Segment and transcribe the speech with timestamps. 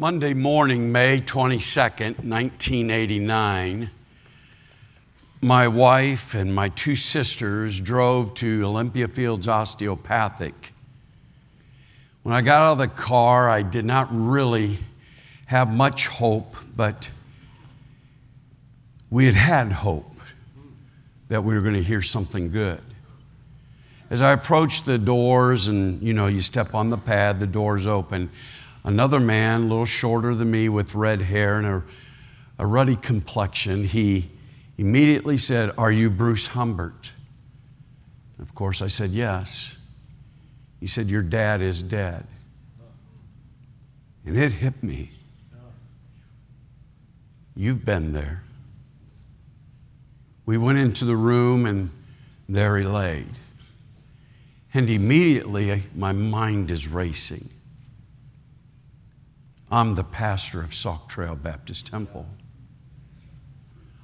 [0.00, 3.90] Monday morning, May 22nd, 1989,
[5.40, 10.72] my wife and my two sisters drove to Olympia Fields Osteopathic.
[12.22, 14.78] When I got out of the car, I did not really
[15.46, 17.10] have much hope, but
[19.10, 20.14] we had had hope
[21.26, 22.82] that we were going to hear something good.
[24.10, 27.88] As I approached the doors, and you know, you step on the pad, the doors
[27.88, 28.30] open
[28.88, 31.82] another man, a little shorter than me, with red hair and a,
[32.58, 34.30] a ruddy complexion, he
[34.78, 37.12] immediately said, Are you Bruce Humbert?
[38.40, 39.78] Of course, I said, Yes.
[40.80, 42.26] He said, Your dad is dead.
[44.24, 45.10] And it hit me.
[47.54, 48.42] You've been there.
[50.46, 51.90] We went into the room, and
[52.48, 53.28] there he laid.
[54.72, 57.50] And immediately, my mind is racing.
[59.70, 62.26] I'm the pastor of Sauk Trail Baptist Temple.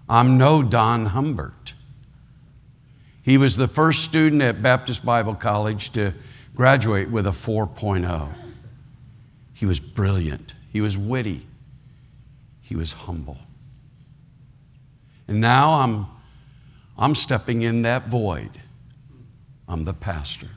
[0.08, 1.72] I'm no Don Humbert.
[3.22, 6.12] He was the first student at Baptist Bible College to
[6.54, 8.34] graduate with a 4.0.
[9.54, 11.46] He was brilliant, he was witty,
[12.60, 13.38] he was humble.
[15.26, 16.06] And now I'm,
[16.98, 18.50] I'm stepping in that void.
[19.66, 20.48] I'm the pastor.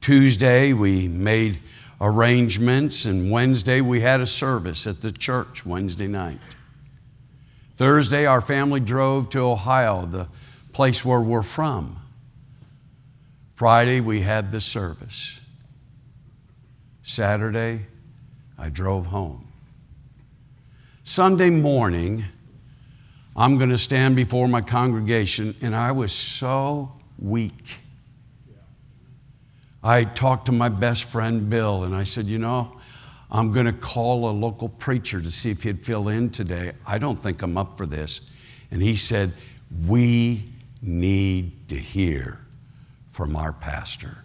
[0.00, 1.58] Tuesday, we made
[2.00, 6.38] arrangements, and Wednesday we had a service at the church Wednesday night.
[7.76, 10.28] Thursday, our family drove to Ohio, the
[10.72, 11.96] place where we're from.
[13.54, 15.40] Friday, we had the service.
[17.02, 17.86] Saturday,
[18.58, 19.48] I drove home.
[21.02, 22.24] Sunday morning,
[23.34, 27.80] I'm going to stand before my congregation, and I was so weak.
[29.82, 32.76] I talked to my best friend Bill and I said, You know,
[33.30, 36.72] I'm going to call a local preacher to see if he'd fill in today.
[36.86, 38.30] I don't think I'm up for this.
[38.70, 39.32] And he said,
[39.86, 40.44] We
[40.82, 42.40] need to hear
[43.10, 44.24] from our pastor.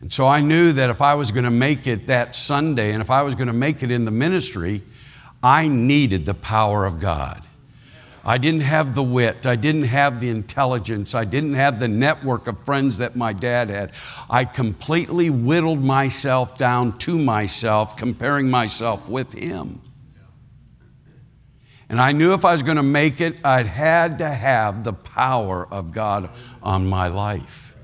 [0.00, 3.02] And so I knew that if I was going to make it that Sunday and
[3.02, 4.80] if I was going to make it in the ministry,
[5.42, 7.42] I needed the power of God.
[8.24, 9.46] I didn't have the wit.
[9.46, 11.14] I didn't have the intelligence.
[11.14, 13.92] I didn't have the network of friends that my dad had.
[14.28, 19.80] I completely whittled myself down to myself, comparing myself with him.
[21.88, 24.92] And I knew if I was going to make it, I'd had to have the
[24.92, 26.30] power of God
[26.62, 27.74] on my life.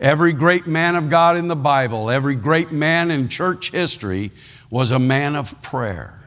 [0.00, 4.30] Every great man of God in the Bible, every great man in church history
[4.70, 6.21] was a man of prayer.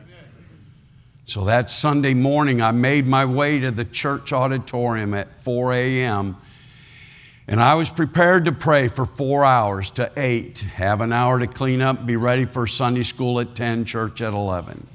[1.26, 6.38] So that Sunday morning, I made my way to the church auditorium at 4 a.m.
[7.48, 11.48] And I was prepared to pray for four hours to eight, have an hour to
[11.48, 14.86] clean up, be ready for Sunday school at 10, church at 11.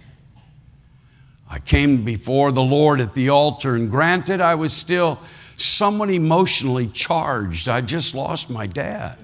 [1.49, 5.19] I came before the Lord at the altar, and granted, I was still
[5.57, 7.69] somewhat emotionally charged.
[7.69, 9.19] I just lost my dad.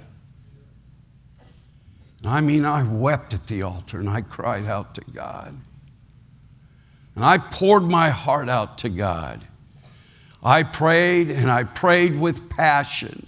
[2.25, 5.57] I mean, I wept at the altar and I cried out to God.
[7.17, 9.43] And I poured my heart out to God.
[10.43, 13.27] I prayed and I prayed with passion.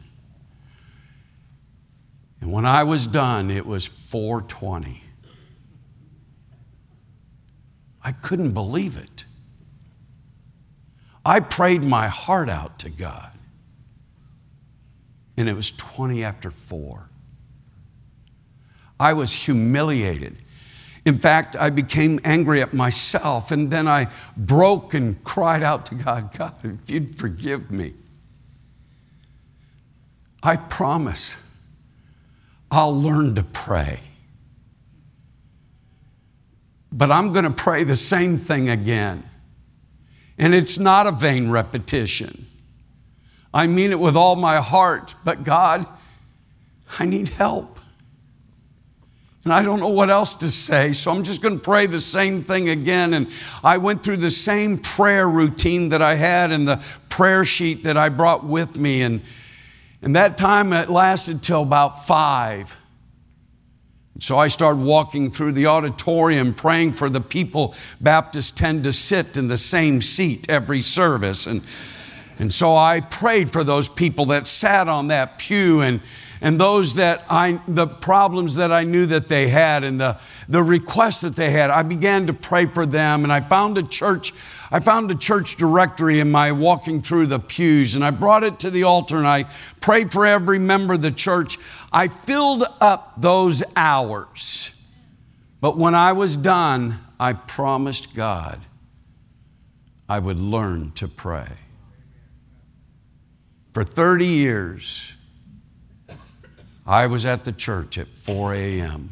[2.41, 5.03] And when I was done, it was 420.
[8.05, 9.25] I couldn't believe it.
[11.25, 13.33] I prayed my heart out to God.
[15.37, 17.09] And it was 20 after 4.
[19.01, 20.37] I was humiliated.
[21.09, 25.95] In fact, I became angry at myself, and then I broke and cried out to
[25.95, 27.95] God God, if you'd forgive me,
[30.43, 31.43] I promise
[32.71, 34.01] I'll learn to pray.
[36.93, 39.23] But I'm going to pray the same thing again.
[40.37, 42.45] And it's not a vain repetition.
[43.55, 45.87] I mean it with all my heart, but God,
[46.99, 47.78] I need help.
[49.49, 52.01] And I don't know what else to say, so I'm just going to pray the
[52.01, 53.15] same thing again.
[53.15, 53.29] And
[53.65, 57.97] I went through the same prayer routine that I had in the prayer sheet that
[57.97, 59.01] I brought with me.
[59.01, 59.23] And,
[60.03, 62.79] and that time it lasted till about five.
[64.21, 67.75] So I started walking through the auditorium praying for the people.
[68.03, 71.47] Baptists tend to sit in the same seat every service.
[71.47, 71.63] And
[72.39, 76.01] And so I prayed for those people that sat on that pew and,
[76.41, 80.19] and those that I, the problems that I knew that they had and the,
[80.49, 81.71] the requests that they had.
[81.71, 84.33] I began to pray for them and I found a church.
[84.71, 88.61] I found a church directory in my walking through the pews and I brought it
[88.61, 89.45] to the altar and I
[89.81, 91.59] prayed for every member of the church.
[91.93, 94.75] I filled up those hours.
[95.61, 98.61] But when I was done, I promised God
[100.09, 101.49] I would learn to pray.
[103.79, 105.15] For 30 years,
[106.85, 109.11] I was at the church at 4 a.m.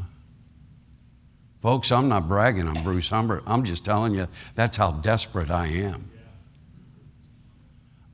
[1.62, 3.44] Folks, I'm not bragging on Bruce Humbert.
[3.46, 4.26] I'm just telling you
[4.56, 6.10] that's how desperate I am.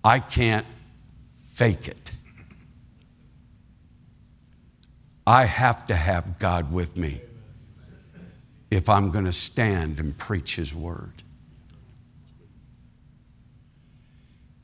[0.05, 0.67] I can't
[1.47, 2.13] fake it.
[5.27, 7.23] I have to have God with me
[8.71, 11.23] if I'm going to stand and preach His word.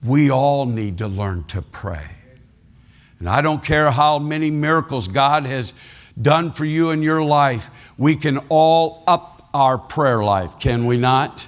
[0.02, 2.06] We all need to learn to pray.
[3.18, 5.74] And I don't care how many miracles God has
[6.20, 10.96] done for you in your life, we can all up our prayer life, can we
[10.96, 11.46] not?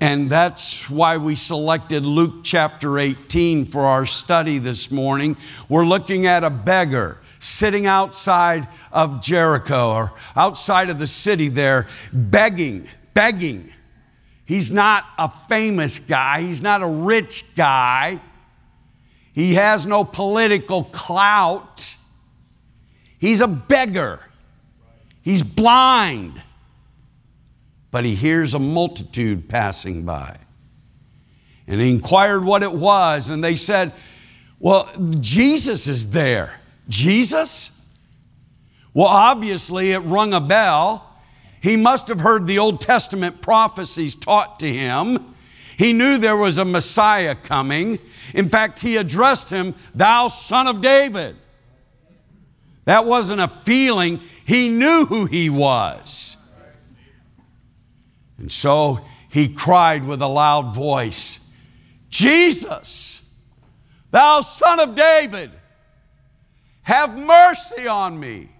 [0.00, 5.36] And that's why we selected Luke chapter 18 for our study this morning.
[5.68, 11.86] We're looking at a beggar sitting outside of Jericho or outside of the city there,
[12.12, 13.72] begging, begging.
[14.46, 18.20] He's not a famous guy, he's not a rich guy.
[19.32, 21.94] He has no political clout.
[23.18, 24.20] He's a beggar.
[25.20, 26.42] He's blind.
[27.90, 30.38] But he hears a multitude passing by.
[31.66, 33.92] And he inquired what it was, and they said,
[34.58, 34.88] Well,
[35.20, 36.60] Jesus is there.
[36.88, 37.90] Jesus?
[38.94, 41.05] Well, obviously, it rung a bell.
[41.66, 45.34] He must have heard the Old Testament prophecies taught to him.
[45.76, 47.98] He knew there was a Messiah coming.
[48.34, 51.34] In fact, he addressed him, Thou son of David.
[52.84, 56.36] That wasn't a feeling, he knew who he was.
[58.38, 61.52] And so he cried with a loud voice,
[62.10, 63.34] Jesus,
[64.12, 65.50] thou son of David,
[66.82, 68.50] have mercy on me.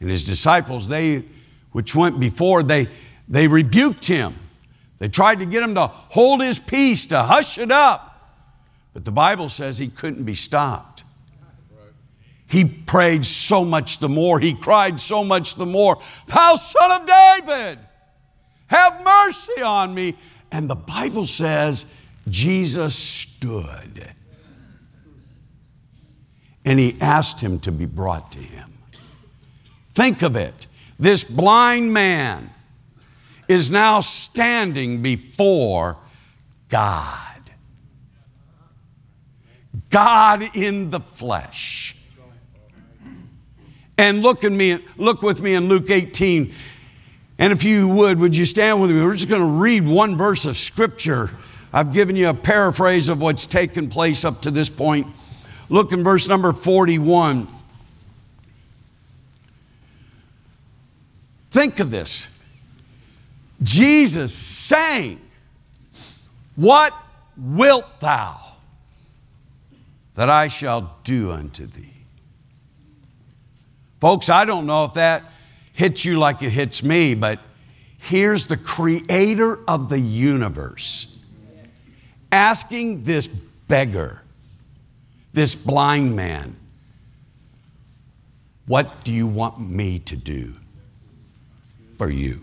[0.00, 1.24] And his disciples, they
[1.72, 2.88] which went before, they,
[3.28, 4.34] they rebuked him.
[4.98, 8.06] They tried to get him to hold his peace, to hush it up.
[8.92, 11.04] But the Bible says he couldn't be stopped.
[12.46, 17.06] He prayed so much the more, he cried so much the more, Thou son of
[17.06, 17.78] David,
[18.66, 20.16] have mercy on me.
[20.50, 21.94] And the Bible says
[22.28, 24.14] Jesus stood
[26.64, 28.69] and he asked him to be brought to him.
[29.90, 30.66] Think of it.
[30.98, 32.50] This blind man
[33.48, 35.96] is now standing before
[36.68, 37.40] God.
[39.90, 41.96] God in the flesh.
[43.98, 46.54] And look at me, look with me in Luke 18.
[47.38, 49.02] And if you would, would you stand with me?
[49.02, 51.30] We're just going to read one verse of scripture.
[51.72, 55.06] I've given you a paraphrase of what's taken place up to this point.
[55.68, 57.48] Look in verse number 41.
[61.50, 62.36] Think of this.
[63.62, 65.20] Jesus saying,
[66.56, 66.94] What
[67.36, 68.38] wilt thou
[70.14, 71.92] that I shall do unto thee?
[74.00, 75.24] Folks, I don't know if that
[75.72, 77.38] hits you like it hits me, but
[77.98, 81.22] here's the creator of the universe
[82.32, 84.22] asking this beggar,
[85.32, 86.56] this blind man,
[88.66, 90.54] What do you want me to do
[92.00, 92.40] for you?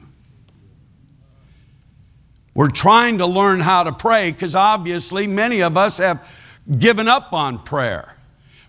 [2.54, 6.32] We're trying to learn how to pray because obviously many of us have
[6.78, 8.14] given up on prayer.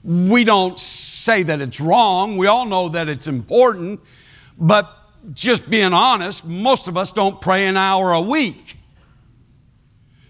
[0.02, 4.00] We don't say that it's wrong, we all know that it's important,
[4.56, 4.90] but
[5.34, 8.78] just being honest, most of us don't pray an hour a week.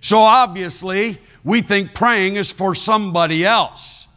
[0.00, 4.08] So obviously, we think praying is for somebody else.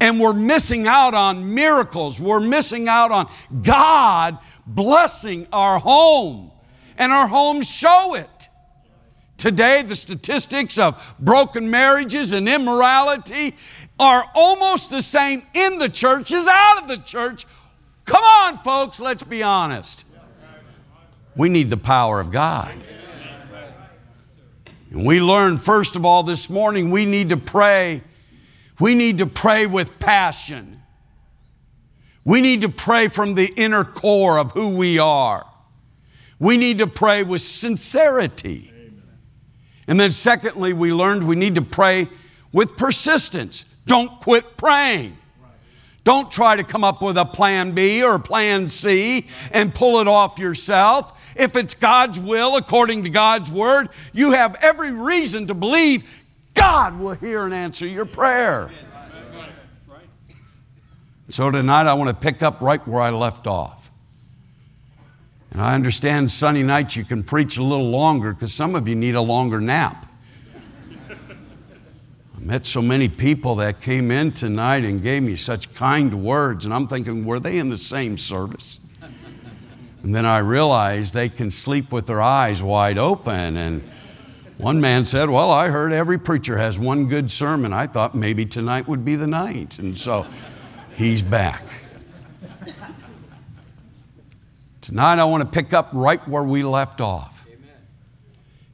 [0.00, 2.18] And we're missing out on miracles.
[2.18, 3.30] We're missing out on
[3.62, 4.38] God
[4.74, 6.50] blessing our home
[6.96, 8.48] and our homes show it.
[9.36, 13.54] Today, the statistics of broken marriages and immorality
[13.98, 17.46] are almost the same in the church as out of the church.
[18.04, 20.04] Come on, folks, let's be honest.
[21.36, 22.76] We need the power of God.
[24.90, 28.02] And we learned, first of all, this morning, we need to pray.
[28.80, 30.79] We need to pray with passion.
[32.24, 35.46] We need to pray from the inner core of who we are.
[36.38, 38.72] We need to pray with sincerity.
[39.88, 42.08] And then, secondly, we learned we need to pray
[42.52, 43.64] with persistence.
[43.86, 45.16] Don't quit praying.
[46.04, 50.08] Don't try to come up with a plan B or plan C and pull it
[50.08, 51.20] off yourself.
[51.36, 56.24] If it's God's will according to God's word, you have every reason to believe
[56.54, 58.70] God will hear and answer your prayer.
[61.30, 63.88] So tonight I want to pick up right where I left off.
[65.52, 68.96] And I understand Sunday nights you can preach a little longer because some of you
[68.96, 70.06] need a longer nap.
[71.08, 76.64] I met so many people that came in tonight and gave me such kind words,
[76.64, 78.80] and I'm thinking, were they in the same service?
[80.02, 83.56] And then I realized they can sleep with their eyes wide open.
[83.56, 83.82] And
[84.56, 87.72] one man said, Well, I heard every preacher has one good sermon.
[87.72, 89.78] I thought maybe tonight would be the night.
[89.78, 90.26] And so
[91.00, 91.62] he's back.
[94.82, 97.46] Tonight, I want to pick up right where we left off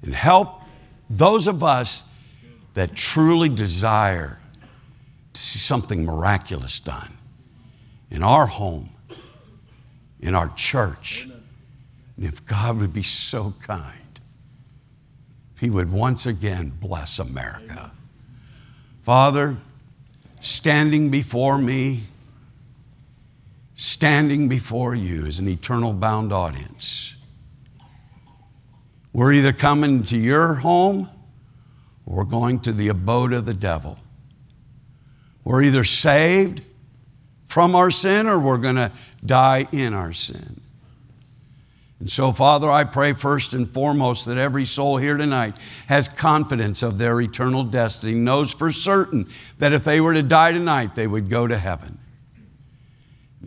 [0.03, 0.61] and help
[1.09, 2.13] those of us
[2.75, 4.41] that truly desire
[5.33, 7.17] to see something miraculous done
[8.11, 8.91] in our home,
[10.21, 11.29] in our church.
[12.17, 14.21] And if God would be so kind,
[15.55, 17.93] if He would once again bless America.
[19.03, 19.59] Father,
[20.41, 22.01] standing before me,
[23.77, 27.15] standing before you as an eternal bound audience.
[29.13, 31.09] We're either coming to your home
[32.07, 33.99] or we're going to the abode of the devil.
[35.45, 36.63] We're either saved
[37.45, 38.91] from our sin or we're going to
[39.25, 40.61] die in our sin.
[41.99, 45.57] And so, Father, I pray first and foremost that every soul here tonight
[45.87, 49.27] has confidence of their eternal destiny, knows for certain
[49.59, 51.96] that if they were to die tonight, they would go to heaven.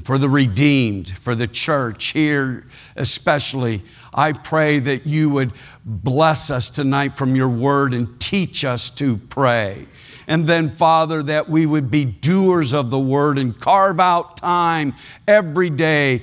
[0.03, 2.65] For the redeemed, for the church here
[2.95, 3.81] especially,
[4.13, 5.53] I pray that you would
[5.85, 9.85] bless us tonight from your word and teach us to pray.
[10.27, 14.93] And then, Father, that we would be doers of the word and carve out time
[15.27, 16.21] every day,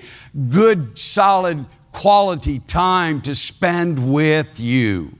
[0.48, 5.18] good, solid, quality time to spend with you.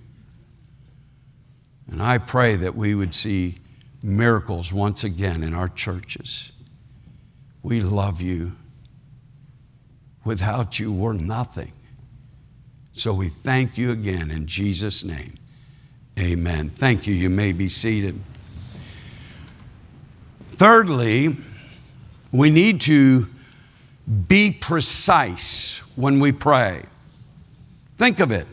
[1.90, 3.56] And I pray that we would see
[4.02, 6.52] miracles once again in our churches.
[7.66, 8.52] We love you.
[10.24, 11.72] Without you, we're nothing.
[12.92, 15.34] So we thank you again in Jesus' name.
[16.16, 16.68] Amen.
[16.68, 17.12] Thank you.
[17.12, 18.20] You may be seated.
[20.52, 21.34] Thirdly,
[22.30, 23.26] we need to
[24.28, 26.84] be precise when we pray.
[27.96, 28.46] Think of it.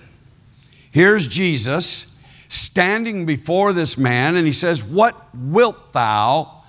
[0.89, 6.62] Here's Jesus standing before this man, and he says, What wilt thou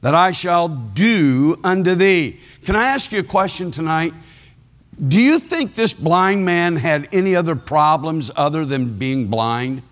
[0.00, 2.38] that I shall do unto thee?
[2.64, 4.14] Can I ask you a question tonight?
[5.08, 9.82] Do you think this blind man had any other problems other than being blind?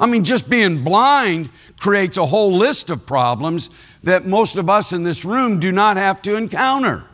[0.00, 1.50] I mean, just being blind
[1.80, 3.70] creates a whole list of problems
[4.04, 7.04] that most of us in this room do not have to encounter.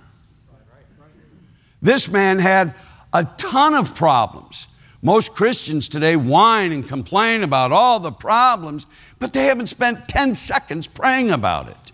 [1.81, 2.75] This man had
[3.13, 4.69] a ton of problems.
[5.03, 8.87] Most Christians today whine and complain about all the problems,
[9.25, 11.93] but they haven't spent 10 seconds praying about it.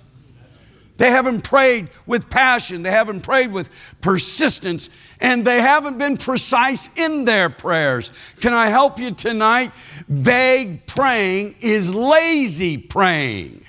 [0.97, 2.83] They haven't prayed with passion.
[2.83, 3.71] They haven't prayed with
[4.01, 4.91] persistence.
[5.21, 8.11] And they haven't been precise in their prayers.
[8.41, 9.71] Can I help you tonight?
[10.09, 13.65] Vague praying is lazy praying.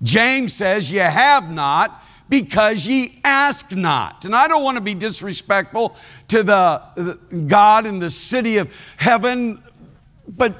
[0.00, 4.24] James says, You have not because ye ask not.
[4.24, 5.96] And I don't want to be disrespectful
[6.28, 9.64] to the, the God in the city of heaven,
[10.28, 10.54] but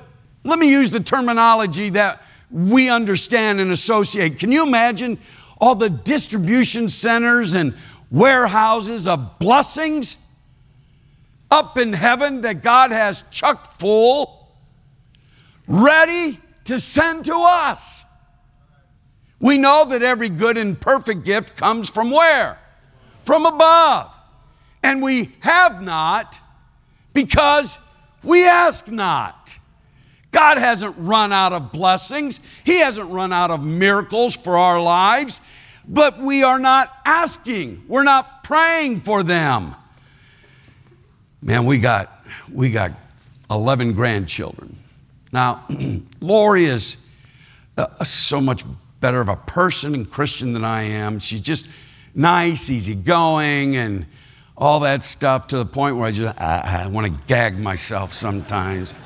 [0.44, 4.38] let me use the terminology that we understand and associate.
[4.38, 5.18] Can you imagine
[5.60, 7.74] all the distribution centers and
[8.10, 10.28] warehouses of blessings
[11.50, 14.48] up in heaven that God has chucked full,
[15.66, 18.04] ready to send to us.
[19.40, 22.58] We know that every good and perfect gift comes from where?
[23.24, 24.14] From above.
[24.82, 26.40] And we have not
[27.12, 27.78] because
[28.22, 29.58] we ask not.
[30.30, 35.40] God hasn't run out of blessings, He hasn't run out of miracles for our lives,
[35.86, 39.74] but we are not asking, we're not praying for them.
[41.40, 42.12] Man, we got,
[42.52, 42.92] we got
[43.50, 44.76] 11 grandchildren.
[45.32, 45.64] Now,
[46.20, 47.06] Lori is
[47.76, 48.64] uh, so much
[49.00, 51.18] better of a person and Christian than I am.
[51.20, 51.68] She's just
[52.14, 54.06] nice, easygoing, and
[54.56, 58.12] all that stuff to the point where I just I, I want to gag myself
[58.12, 58.96] sometimes.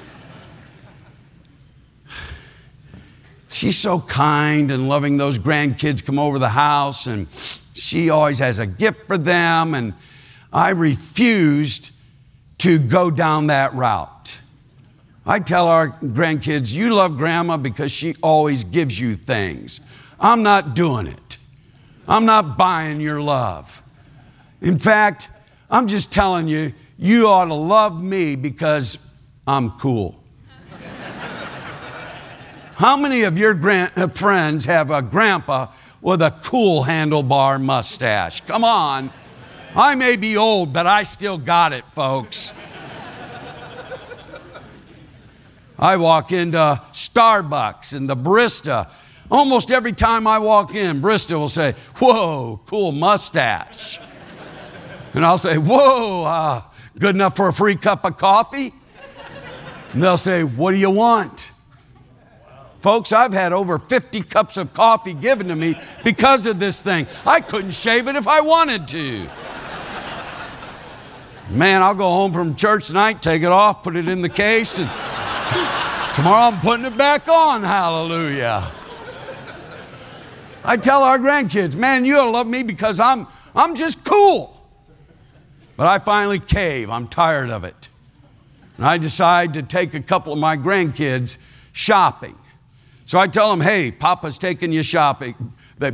[3.52, 5.16] She's so kind and loving.
[5.16, 7.26] Those grandkids come over the house, and
[7.72, 9.74] she always has a gift for them.
[9.74, 9.94] And
[10.52, 11.92] I refused
[12.58, 14.40] to go down that route.
[15.24, 19.80] I tell our grandkids, you love grandma because she always gives you things.
[20.18, 21.38] I'm not doing it.
[22.08, 23.82] I'm not buying your love.
[24.60, 25.28] In fact,
[25.70, 29.10] I'm just telling you, you ought to love me because
[29.46, 30.21] I'm cool.
[32.82, 35.68] How many of your grand- uh, friends have a grandpa
[36.00, 38.40] with a cool handlebar mustache?
[38.40, 39.12] Come on.
[39.76, 42.52] I may be old, but I still got it, folks.
[45.78, 48.90] I walk into Starbucks and the barista,
[49.30, 54.00] almost every time I walk in, barista will say, Whoa, cool mustache.
[55.14, 56.62] And I'll say, Whoa, uh,
[56.98, 58.74] good enough for a free cup of coffee?
[59.92, 61.51] And they'll say, What do you want?
[62.82, 67.06] Folks, I've had over 50 cups of coffee given to me because of this thing.
[67.24, 69.28] I couldn't shave it if I wanted to.
[71.50, 74.78] Man, I'll go home from church tonight, take it off, put it in the case,
[74.78, 74.90] and
[76.14, 77.62] Tomorrow I'm putting it back on.
[77.62, 78.70] Hallelujah.
[80.62, 84.60] I tell our grandkids, man, you'll love me because I'm, I'm just cool.
[85.74, 86.90] But I finally cave.
[86.90, 87.88] I'm tired of it.
[88.76, 91.38] And I decide to take a couple of my grandkids
[91.72, 92.36] shopping.
[93.12, 95.34] So I tell them, hey, Papa's taking you shopping.
[95.76, 95.92] They,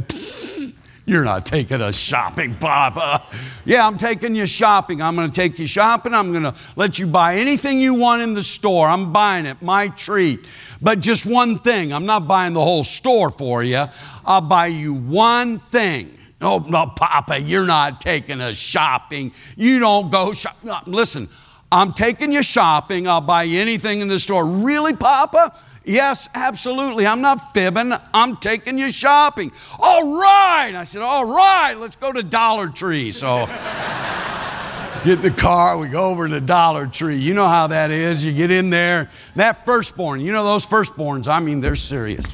[1.05, 3.27] you're not taking us shopping, Papa.
[3.65, 5.03] Yeah, I'm taking you shopping.
[5.03, 6.15] I'm going to take you shopping.
[6.15, 8.87] I'm going to let you buy anything you want in the store.
[8.87, 10.47] I'm buying it, my treat.
[10.81, 11.93] But just one thing.
[11.93, 13.87] I'm not buying the whole store for you.
[14.25, 16.17] I'll buy you one thing.
[16.41, 19.33] Oh, no, Papa, you're not taking us shopping.
[19.57, 20.71] You don't go shopping.
[20.87, 21.27] Listen,
[21.73, 23.09] I'm taking you shopping.
[23.09, 24.47] I'll buy you anything in the store.
[24.47, 25.53] Really, Papa?
[25.89, 27.07] Yes, absolutely.
[27.07, 27.95] I'm not fibbing.
[28.13, 29.51] I'm taking you shopping.
[29.79, 30.73] All right.
[30.75, 33.11] I said, All right, let's go to Dollar Tree.
[33.11, 33.47] So
[35.05, 37.17] get in the car, we go over to Dollar Tree.
[37.17, 38.23] You know how that is.
[38.23, 42.27] You get in there, that firstborn, you know those firstborns, I mean, they're serious.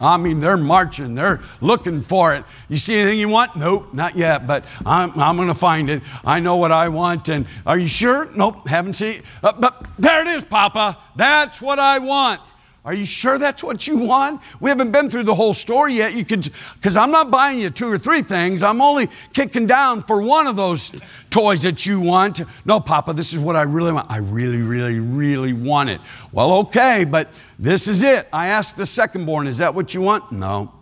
[0.00, 2.44] I mean, they're marching, they're looking for it.
[2.68, 3.56] You see anything you want?
[3.56, 6.02] Nope, not yet, but I'm, I'm going to find it.
[6.24, 7.28] I know what I want.
[7.28, 8.30] And are you sure?
[8.36, 9.22] Nope, haven't seen it.
[9.42, 10.98] Uh, but there it is, Papa.
[11.14, 12.40] That's what I want.
[12.86, 14.40] Are you sure that's what you want?
[14.60, 16.14] We haven't been through the whole story yet.
[16.14, 18.62] You could, because I'm not buying you two or three things.
[18.62, 20.92] I'm only kicking down for one of those
[21.28, 22.42] toys that you want.
[22.64, 24.08] No, Papa, this is what I really want.
[24.08, 26.00] I really, really, really want it.
[26.30, 28.28] Well, okay, but this is it.
[28.32, 30.30] I asked the second born, is that what you want?
[30.30, 30.72] No.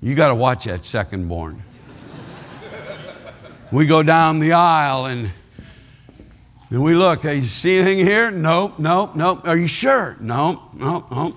[0.00, 1.60] You got to watch that second born.
[3.72, 5.32] we go down the aisle and
[6.70, 8.30] and we look, hey, you see anything here?
[8.30, 9.46] Nope, nope, nope.
[9.46, 10.16] Are you sure?
[10.20, 11.36] No, no, no.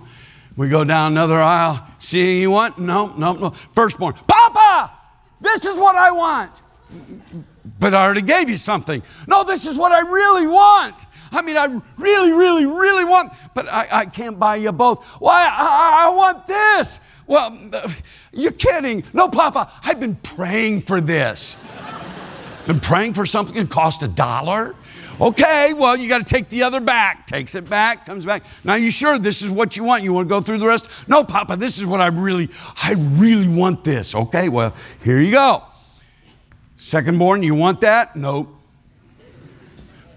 [0.55, 1.85] We go down another aisle.
[1.99, 2.79] See anything you want?
[2.79, 3.49] No, no, no.
[3.49, 4.91] Firstborn, Papa,
[5.39, 6.61] this is what I want.
[7.79, 9.03] But I already gave you something.
[9.27, 11.05] No, this is what I really want.
[11.31, 11.65] I mean, I
[11.97, 15.05] really, really, really want, but I, I can't buy you both.
[15.19, 15.47] Why?
[15.51, 16.99] I, I want this.
[17.27, 17.55] Well,
[18.31, 19.03] you're kidding.
[19.13, 21.63] No, Papa, I've been praying for this.
[22.65, 24.73] been praying for something that cost a dollar?
[25.19, 27.25] Okay, well, you got to take the other back.
[27.25, 28.43] Takes it back, comes back.
[28.63, 30.03] Now, you sure this is what you want?
[30.03, 30.89] You want to go through the rest?
[31.07, 32.49] No, Papa, this is what I really,
[32.83, 34.13] I really want this.
[34.13, 35.63] Okay, well, here you go.
[36.77, 38.15] Second born, you want that?
[38.15, 38.53] Nope.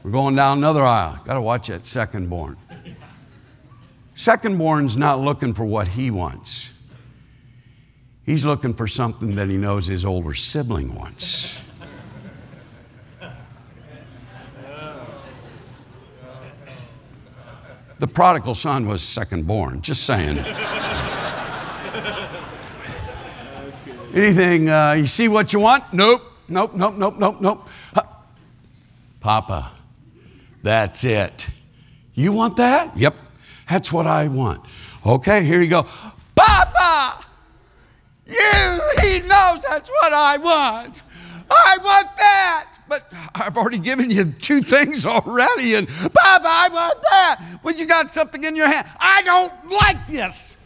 [0.02, 1.18] We're going down another aisle.
[1.24, 2.56] Got to watch that second born.
[4.14, 6.74] Second born's not looking for what he wants.
[8.26, 11.64] He's looking for something that he knows his older sibling wants.
[18.00, 20.38] The prodigal son was second born, just saying.
[24.14, 25.84] Anything, uh, you see what you want?
[25.92, 27.68] Nope, nope, nope, nope, nope, nope.
[29.20, 29.72] Papa,
[30.62, 31.50] that's it.
[32.14, 32.96] You want that?
[32.96, 33.16] Yep,
[33.68, 34.64] that's what I want.
[35.04, 35.86] Okay, here you go.
[36.34, 37.22] Papa,
[38.26, 41.02] you, he knows that's what I want.
[41.50, 42.78] I want that.
[42.90, 45.76] But I've already given you two things already.
[45.76, 46.12] And Papa,
[46.44, 47.58] I want that.
[47.62, 48.84] When you got something in your hand.
[48.98, 50.56] I don't like this.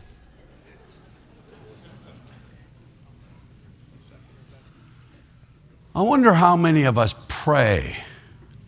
[5.94, 7.94] I wonder how many of us pray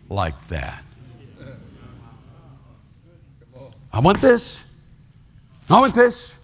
[0.07, 0.83] like that.
[3.91, 4.71] I want this.
[5.67, 6.37] I want this.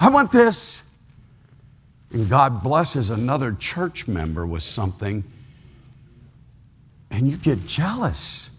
[0.00, 0.82] I want this.
[2.12, 5.22] And God blesses another church member with something,
[7.14, 8.50] and you get jealous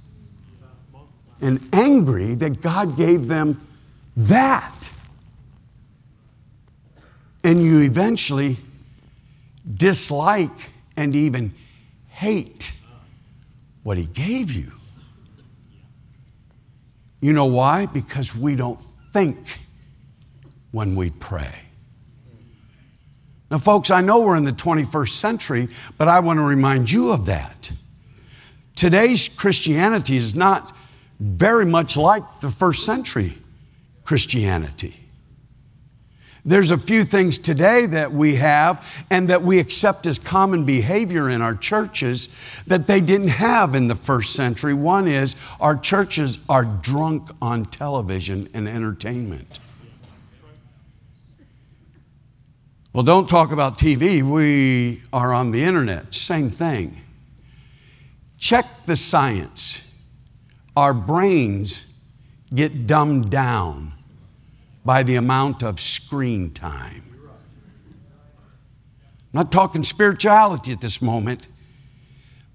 [1.41, 3.67] and angry that God gave them
[4.15, 4.91] that.
[7.43, 8.55] And you eventually
[9.71, 11.53] dislike and even
[12.07, 12.71] hate
[13.83, 14.71] what He gave you.
[17.19, 17.87] You know why?
[17.87, 18.79] Because we don't
[19.11, 19.59] think
[20.71, 21.55] when we pray.
[23.51, 27.11] Now, folks, I know we're in the 21st century, but I want to remind you
[27.11, 27.73] of that.
[28.75, 30.75] Today's Christianity is not
[31.19, 33.38] very much like the first century
[34.03, 34.99] Christianity.
[36.47, 41.27] There's a few things today that we have and that we accept as common behavior
[41.27, 42.29] in our churches
[42.67, 44.75] that they didn't have in the first century.
[44.75, 49.59] One is our churches are drunk on television and entertainment.
[52.93, 54.21] Well, don't talk about TV.
[54.21, 56.13] We are on the internet.
[56.13, 57.01] Same thing.
[58.38, 59.93] Check the science.
[60.76, 61.93] Our brains
[62.54, 63.93] get dumbed down
[64.84, 67.04] by the amount of screen time.
[69.34, 71.48] I'm not talking spirituality at this moment,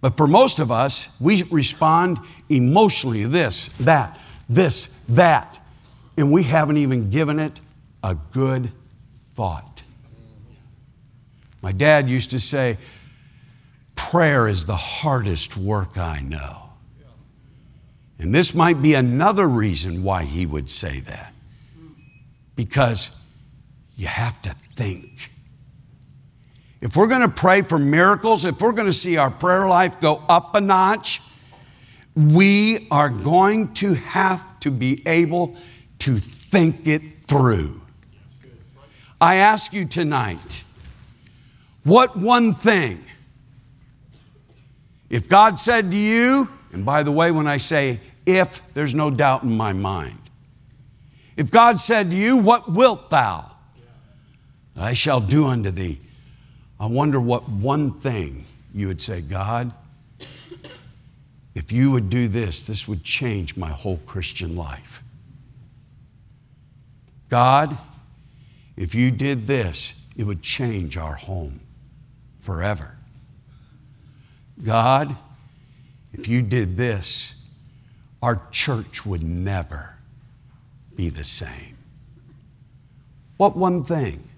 [0.00, 5.60] but for most of us, we respond emotionally this, that, this, that,
[6.16, 7.60] and we haven't even given it
[8.02, 8.70] a good
[9.34, 9.82] thought.
[11.62, 12.78] My dad used to say,
[14.10, 16.70] Prayer is the hardest work I know.
[18.18, 21.32] And this might be another reason why he would say that
[22.56, 23.24] because
[23.94, 25.30] you have to think.
[26.80, 30.00] If we're going to pray for miracles, if we're going to see our prayer life
[30.00, 31.22] go up a notch,
[32.16, 35.54] we are going to have to be able
[36.00, 37.80] to think it through.
[39.20, 40.64] I ask you tonight,
[41.84, 43.04] what one thing,
[45.10, 49.10] if God said to you, and by the way, when I say if, there's no
[49.10, 50.18] doubt in my mind,
[51.36, 53.50] if God said to you, What wilt thou?
[54.76, 56.00] I shall do unto thee.
[56.78, 59.72] I wonder what one thing you would say, God,
[61.54, 65.02] if you would do this, this would change my whole Christian life.
[67.28, 67.76] God,
[68.76, 71.60] if you did this, it would change our home
[72.38, 72.96] forever.
[74.62, 75.16] God,
[76.12, 77.42] if you did this,
[78.22, 79.96] our church would never
[80.94, 81.76] be the same.
[83.36, 84.28] What one thing?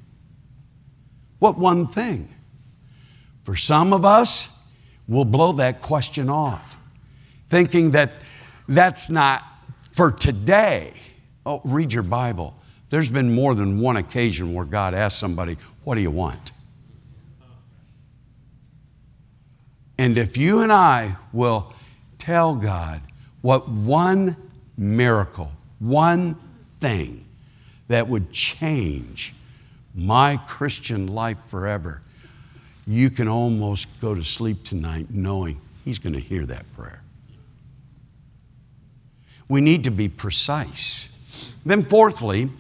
[1.39, 2.29] What one thing?
[3.43, 4.57] For some of us,
[5.09, 6.79] we'll blow that question off,
[7.49, 8.13] thinking that
[8.69, 9.43] that's not
[9.91, 10.93] for today.
[11.45, 12.57] Oh, read your Bible.
[12.91, 16.53] There's been more than one occasion where God asked somebody, What do you want?
[20.03, 21.73] And if you and I will
[22.19, 23.01] tell God
[23.41, 24.37] what one
[24.77, 26.35] miracle, one
[26.81, 27.25] thing
[27.87, 29.33] that would change
[29.95, 32.03] my Christian life forever,
[32.85, 37.01] you can almost go to sleep tonight knowing He's going to hear that prayer.
[39.49, 41.55] We need to be precise.
[41.65, 42.51] Then, fourthly,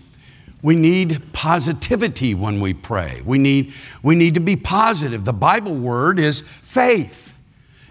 [0.62, 3.20] we need positivity when we pray.
[3.24, 5.24] We need, we need to be positive.
[5.24, 7.31] The Bible word is faith.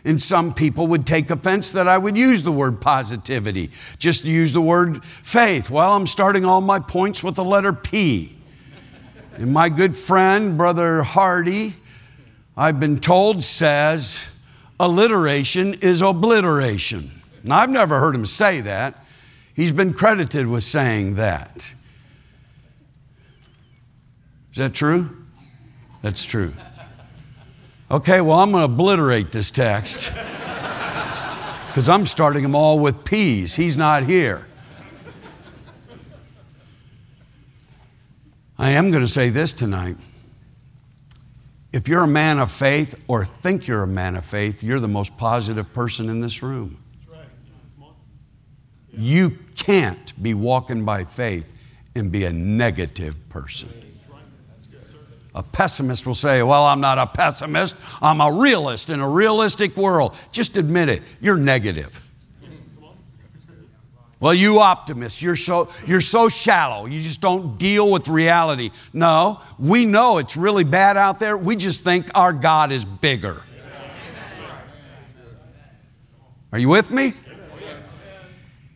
[0.03, 4.31] And some people would take offense that I would use the word positivity, just to
[4.31, 5.69] use the word faith.
[5.69, 8.35] Well, I'm starting all my points with the letter P.
[9.35, 11.75] And my good friend, Brother Hardy,
[12.57, 14.31] I've been told, says
[14.79, 17.09] alliteration is obliteration.
[17.43, 18.95] Now, I've never heard him say that.
[19.53, 21.73] He's been credited with saying that.
[24.51, 25.09] Is that true?
[26.01, 26.53] That's true.
[27.91, 30.15] Okay, well, I'm going to obliterate this text
[31.67, 33.55] because I'm starting them all with P's.
[33.55, 34.47] He's not here.
[38.57, 39.97] I am going to say this tonight.
[41.73, 44.87] If you're a man of faith or think you're a man of faith, you're the
[44.87, 46.81] most positive person in this room.
[48.93, 51.53] You can't be walking by faith
[51.93, 53.90] and be a negative person.
[55.33, 59.77] A pessimist will say, Well, I'm not a pessimist, I'm a realist in a realistic
[59.77, 60.15] world.
[60.31, 62.01] Just admit it, you're negative.
[64.19, 66.85] Well, you optimists, you're so, you're so shallow.
[66.85, 68.69] You just don't deal with reality.
[68.93, 71.35] No, we know it's really bad out there.
[71.35, 73.41] We just think our God is bigger.
[76.51, 77.13] Are you with me?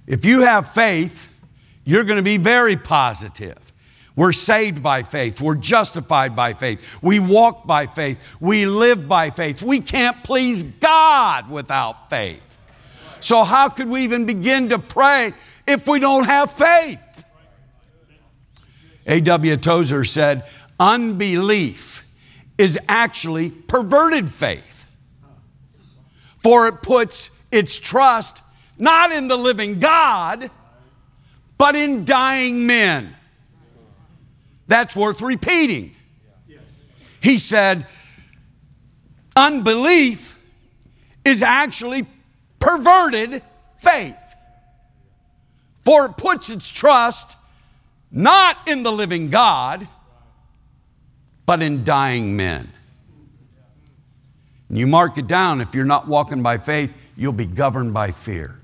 [0.07, 1.29] If you have faith,
[1.83, 3.64] you're going to be very positive.
[4.15, 5.41] We're saved by faith.
[5.41, 7.01] We're justified by faith.
[7.01, 8.37] We walk by faith.
[8.39, 9.61] We live by faith.
[9.61, 12.57] We can't please God without faith.
[13.19, 15.33] So, how could we even begin to pray
[15.67, 17.25] if we don't have faith?
[19.07, 19.57] A.W.
[19.57, 20.45] Tozer said,
[20.79, 22.05] unbelief
[22.57, 24.89] is actually perverted faith.
[26.37, 28.43] For it puts its trust
[28.77, 30.49] not in the living God,
[31.57, 33.15] but in dying men.
[34.67, 35.95] That's worth repeating.
[37.21, 37.85] He said,
[39.35, 40.39] unbelief
[41.23, 42.05] is actually
[42.59, 43.41] perverted
[43.77, 44.17] faith.
[45.83, 47.37] For it puts its trust
[48.11, 49.87] not in the living God,
[51.45, 52.71] but in dying men.
[54.69, 58.11] And you mark it down if you're not walking by faith, you'll be governed by
[58.11, 58.59] fear.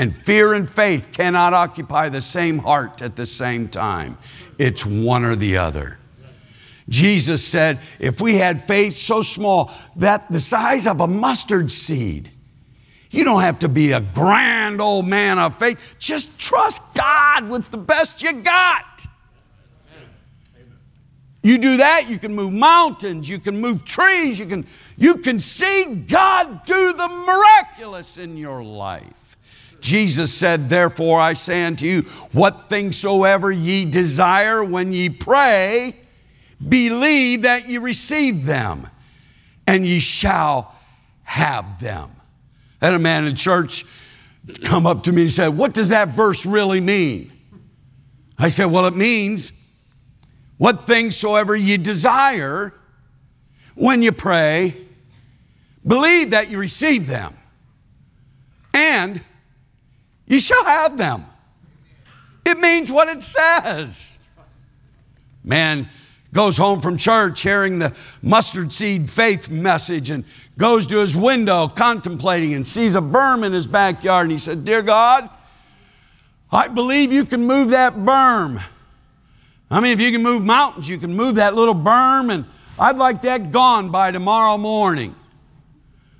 [0.00, 4.16] And fear and faith cannot occupy the same heart at the same time.
[4.56, 5.98] It's one or the other.
[6.88, 12.30] Jesus said, if we had faith so small that the size of a mustard seed,
[13.10, 15.96] you don't have to be a grand old man of faith.
[15.98, 19.06] Just trust God with the best you got.
[21.42, 25.38] You do that, you can move mountains, you can move trees, you can, you can
[25.38, 29.36] see God do the miraculous in your life.
[29.80, 35.96] Jesus said, Therefore I say unto you, what things soever ye desire when ye pray,
[36.66, 38.88] believe that ye receive them,
[39.66, 40.74] and ye shall
[41.22, 42.10] have them.
[42.80, 43.84] And a man in church
[44.64, 47.32] come up to me and said, What does that verse really mean?
[48.38, 49.52] I said, Well, it means
[50.56, 52.74] what things soever ye desire
[53.74, 54.74] when you pray,
[55.86, 57.34] believe that you receive them,
[58.74, 59.22] and
[60.30, 61.26] you shall have them.
[62.46, 64.18] It means what it says.
[65.42, 65.88] Man
[66.32, 70.24] goes home from church hearing the mustard seed faith message and
[70.56, 74.26] goes to his window contemplating and sees a berm in his backyard.
[74.26, 75.28] And he said, Dear God,
[76.52, 78.62] I believe you can move that berm.
[79.68, 82.44] I mean, if you can move mountains, you can move that little berm, and
[82.78, 85.16] I'd like that gone by tomorrow morning.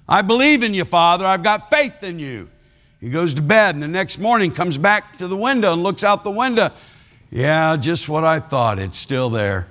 [0.09, 1.25] I believe in you, Father.
[1.25, 2.51] I've got faith in you.
[3.01, 6.05] He goes to bed, and the next morning comes back to the window and looks
[6.05, 6.71] out the window.
[7.31, 8.79] Yeah, just what I thought.
[8.79, 9.69] It's still there.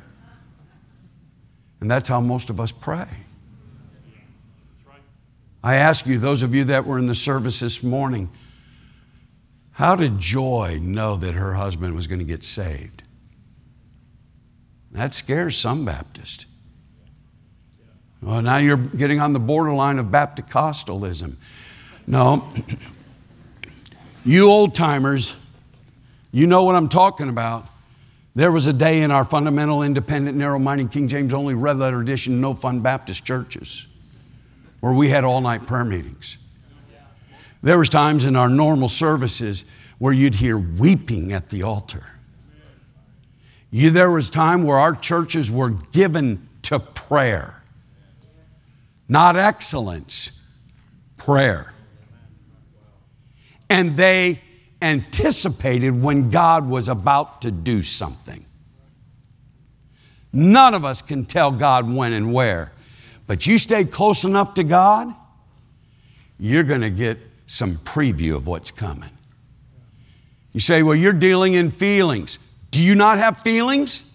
[1.80, 3.08] And that's how most of us pray.
[5.64, 8.30] I ask you, those of you that were in the service this morning,
[9.72, 13.04] how did Joy know that her husband was going to get saved?
[14.92, 16.46] That scares some Baptists.
[18.22, 21.36] Well, now you're getting on the borderline of Bapticostalism.
[22.08, 22.50] No,
[24.26, 25.38] you old timers,
[26.32, 27.68] you know what I'm talking about.
[28.36, 32.00] There was a day in our fundamental, independent, narrow minded, King James only, red letter
[32.00, 33.88] edition, no fun Baptist churches
[34.80, 36.38] where we had all night prayer meetings.
[37.62, 39.66] There was times in our normal services
[39.98, 42.06] where you'd hear weeping at the altar.
[43.72, 47.62] You, there was time where our churches were given to prayer.
[49.10, 50.48] Not excellence,
[51.18, 51.74] prayer.
[53.70, 54.40] And they
[54.82, 58.46] anticipated when God was about to do something.
[60.32, 62.72] None of us can tell God when and where,
[63.28, 65.14] but you stay close enough to God,
[66.40, 69.10] you're going to get some preview of what's coming.
[70.54, 72.40] You say, well, you're dealing in feelings.
[72.72, 74.09] Do you not have feelings?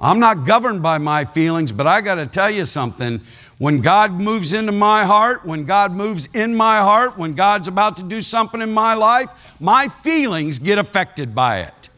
[0.00, 3.20] I'm not governed by my feelings, but I got to tell you something.
[3.58, 7.96] When God moves into my heart, when God moves in my heart, when God's about
[7.96, 11.90] to do something in my life, my feelings get affected by it.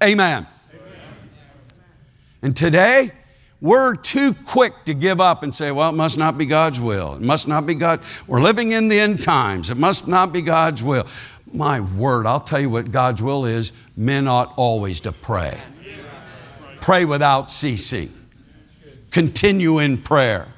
[0.00, 0.46] Amen.
[0.72, 0.86] Amen.
[2.42, 3.10] And today,
[3.60, 7.14] we're too quick to give up and say, well, it must not be God's will.
[7.14, 8.00] It must not be God.
[8.28, 9.70] We're living in the end times.
[9.70, 11.06] It must not be God's will.
[11.52, 13.72] My word, I'll tell you what God's will is.
[13.96, 15.60] Men ought always to pray.
[16.84, 18.12] Pray without ceasing.
[19.10, 20.48] Continue in prayer.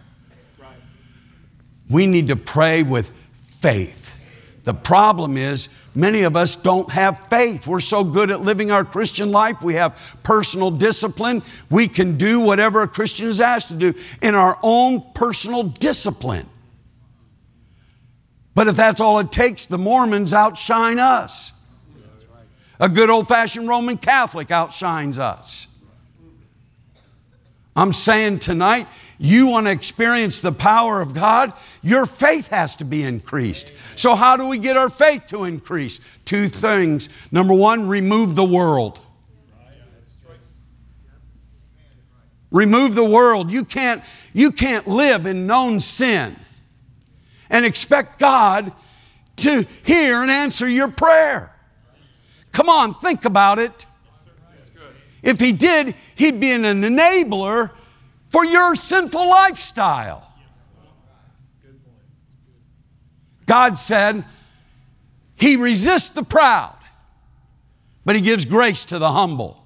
[1.88, 4.12] We need to pray with faith.
[4.64, 7.68] The problem is, many of us don't have faith.
[7.68, 9.62] We're so good at living our Christian life.
[9.62, 11.44] We have personal discipline.
[11.70, 16.48] We can do whatever a Christian is asked to do in our own personal discipline.
[18.52, 21.52] But if that's all it takes, the Mormons outshine us.
[22.80, 25.72] A good old fashioned Roman Catholic outshines us.
[27.76, 32.84] I'm saying tonight, you want to experience the power of God, your faith has to
[32.84, 33.72] be increased.
[33.94, 36.00] So, how do we get our faith to increase?
[36.24, 37.08] Two things.
[37.30, 39.00] Number one, remove the world.
[42.50, 43.50] Remove the world.
[43.50, 46.36] You can't, you can't live in known sin
[47.50, 48.72] and expect God
[49.36, 51.54] to hear and answer your prayer.
[52.52, 53.86] Come on, think about it.
[55.22, 57.70] If He did, He'd be an enabler
[58.28, 60.32] for your sinful lifestyle.
[63.46, 64.24] God said,
[65.36, 66.76] He resists the proud,
[68.04, 69.62] but He gives grace to the humble.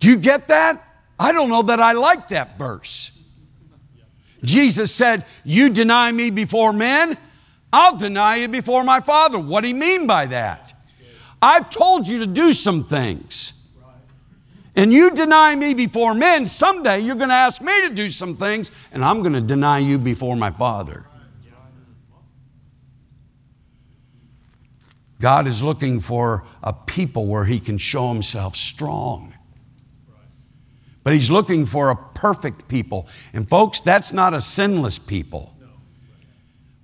[0.00, 0.84] Do you get that?
[1.18, 3.14] I don't know that I like that verse.
[4.44, 7.16] Jesus said, You deny me before men,
[7.72, 9.38] I'll deny you before my Father.
[9.38, 10.67] What do you mean by that?
[11.40, 13.54] I've told you to do some things.
[14.74, 18.36] And you deny me before men, someday you're going to ask me to do some
[18.36, 21.04] things, and I'm going to deny you before my Father.
[25.20, 29.34] God is looking for a people where He can show Himself strong.
[31.02, 33.08] But He's looking for a perfect people.
[33.32, 35.56] And folks, that's not a sinless people,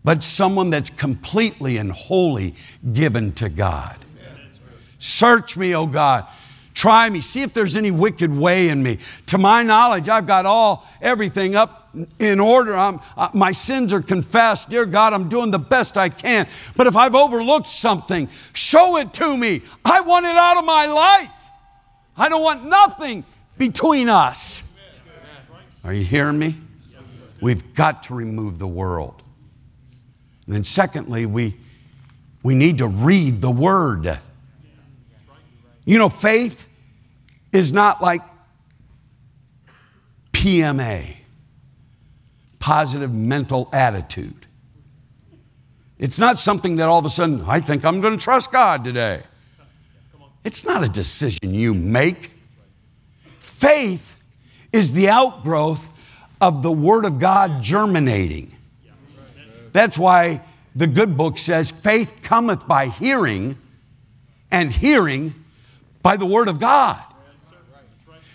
[0.02, 2.56] but someone that's completely and wholly
[2.92, 4.03] given to God.
[5.04, 6.26] Search me, O God.
[6.72, 7.20] Try me.
[7.20, 8.96] See if there's any wicked way in me.
[9.26, 12.74] To my knowledge, I've got all, everything up in order.
[12.74, 12.98] Uh,
[13.34, 14.70] my sins are confessed.
[14.70, 16.48] Dear God, I'm doing the best I can.
[16.74, 19.60] But if I've overlooked something, show it to me.
[19.84, 21.50] I want it out of my life.
[22.16, 23.24] I don't want nothing
[23.58, 24.74] between us.
[25.84, 26.54] Are you hearing me?
[27.42, 29.22] We've got to remove the world.
[30.46, 31.56] And then, secondly, we,
[32.42, 34.18] we need to read the Word.
[35.84, 36.68] You know, faith
[37.52, 38.22] is not like
[40.32, 41.16] PMA,
[42.58, 44.46] positive mental attitude.
[45.98, 48.84] It's not something that all of a sudden, I think I'm going to trust God
[48.84, 49.22] today.
[50.42, 52.30] It's not a decision you make.
[53.38, 54.16] Faith
[54.72, 55.88] is the outgrowth
[56.40, 58.54] of the Word of God germinating.
[59.72, 60.42] That's why
[60.74, 63.56] the good book says faith cometh by hearing,
[64.50, 65.34] and hearing
[66.04, 67.02] by the Word of God.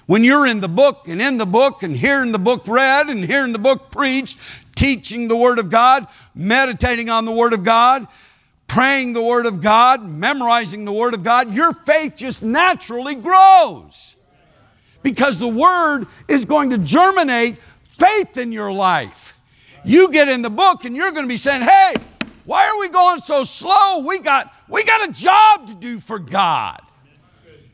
[0.07, 3.23] When you're in the book and in the book and hearing the book read and
[3.23, 4.39] hearing the book preached,
[4.75, 8.07] teaching the Word of God, meditating on the Word of God,
[8.67, 14.15] praying the Word of God, memorizing the Word of God, your faith just naturally grows
[15.03, 19.39] because the Word is going to germinate faith in your life.
[19.85, 21.93] You get in the book and you're going to be saying, hey,
[22.45, 24.03] why are we going so slow?
[24.07, 26.81] We got, we got a job to do for God.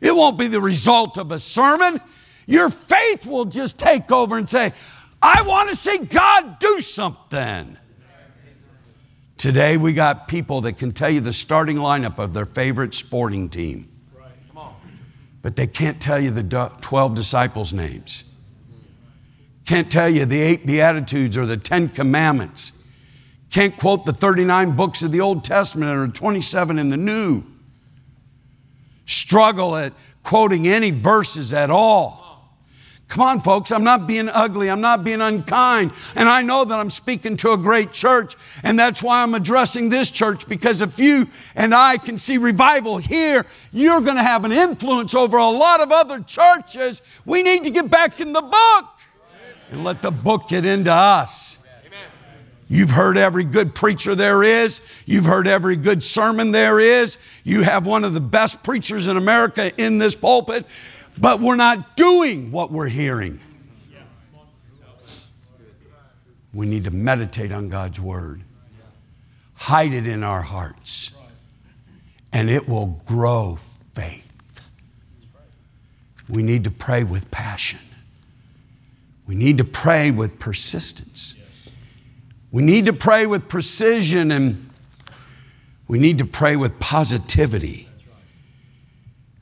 [0.01, 1.99] It won't be the result of a sermon.
[2.47, 4.73] Your faith will just take over and say,
[5.21, 7.77] I want to see God do something.
[9.37, 13.49] Today, we got people that can tell you the starting lineup of their favorite sporting
[13.49, 13.89] team,
[15.41, 18.31] but they can't tell you the 12 disciples' names.
[19.65, 22.87] Can't tell you the eight Beatitudes or the Ten Commandments.
[23.49, 27.43] Can't quote the 39 books of the Old Testament or 27 in the New
[29.05, 32.25] struggle at quoting any verses at all.
[33.07, 34.69] Come on, folks, I'm not being ugly.
[34.69, 35.91] I'm not being unkind.
[36.15, 39.89] And I know that I'm speaking to a great church, and that's why I'm addressing
[39.89, 44.43] this church because if you and I can see revival here, you're going to have
[44.43, 47.03] an influence over a lot of other churches.
[47.25, 48.85] We need to get back in the book
[49.69, 51.64] and let the book get into us.
[52.67, 54.81] You've heard every good preacher there is.
[55.05, 57.19] You've heard every good sermon there is.
[57.43, 60.65] You have one of the best preachers in America in this pulpit,
[61.19, 63.39] but we're not doing what we're hearing.
[66.53, 68.41] We need to meditate on God's word,
[69.55, 71.21] hide it in our hearts,
[72.31, 73.55] and it will grow
[73.93, 74.67] faith.
[76.27, 77.79] We need to pray with passion.
[79.27, 81.35] We need to pray with persistence.
[82.55, 84.69] We need to pray with precision and
[85.89, 87.89] we need to pray with positivity.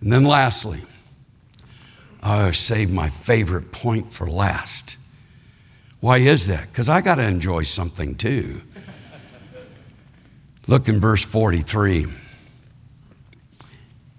[0.02, 0.80] And then, lastly,
[2.24, 4.98] I save my favorite point for last.
[6.00, 6.70] Why is that?
[6.70, 8.62] Because I got to enjoy something too.
[10.66, 12.08] Look in verse 43.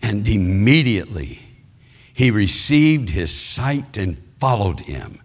[0.03, 1.41] And immediately
[2.13, 5.19] he received his sight and followed him,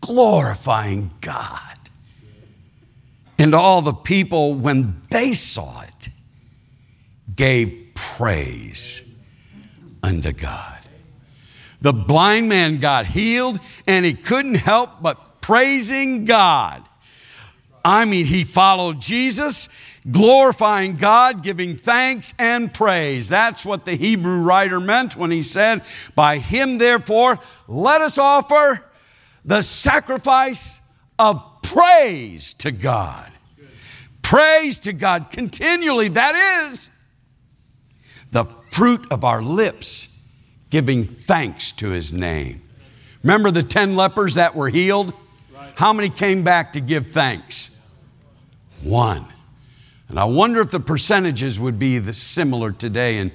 [0.00, 1.67] glorifying God.
[3.38, 6.08] And all the people, when they saw it,
[7.34, 9.16] gave praise
[10.02, 10.78] unto God.
[11.80, 16.82] The blind man got healed, and he couldn't help but praising God.
[17.84, 19.68] I mean, he followed Jesus,
[20.10, 23.28] glorifying God, giving thanks and praise.
[23.28, 25.82] That's what the Hebrew writer meant when he said,
[26.16, 27.38] By him, therefore,
[27.68, 28.84] let us offer
[29.44, 30.80] the sacrifice
[31.18, 33.32] of praise to God.
[34.28, 36.08] Praise to God continually.
[36.08, 36.90] That is
[38.30, 40.20] the fruit of our lips,
[40.68, 42.60] giving thanks to his name.
[43.22, 45.14] Remember the 10 lepers that were healed?
[45.76, 47.82] How many came back to give thanks?
[48.82, 49.24] One.
[50.10, 53.32] And I wonder if the percentages would be similar today in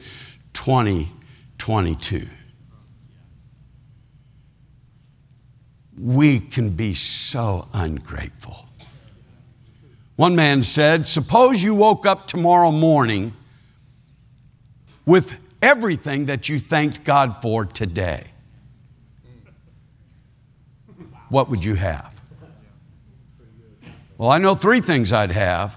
[0.53, 2.27] 2022.
[5.99, 8.67] We can be so ungrateful.
[10.16, 13.34] One man said, Suppose you woke up tomorrow morning
[15.05, 18.26] with everything that you thanked God for today.
[21.30, 22.22] What would you have?
[24.18, 25.76] Well, I know three things I'd have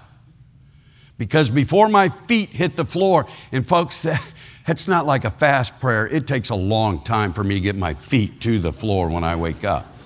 [1.17, 4.05] because before my feet hit the floor, and folks,
[4.67, 6.07] that's not like a fast prayer.
[6.07, 9.23] It takes a long time for me to get my feet to the floor when
[9.23, 9.96] I wake up.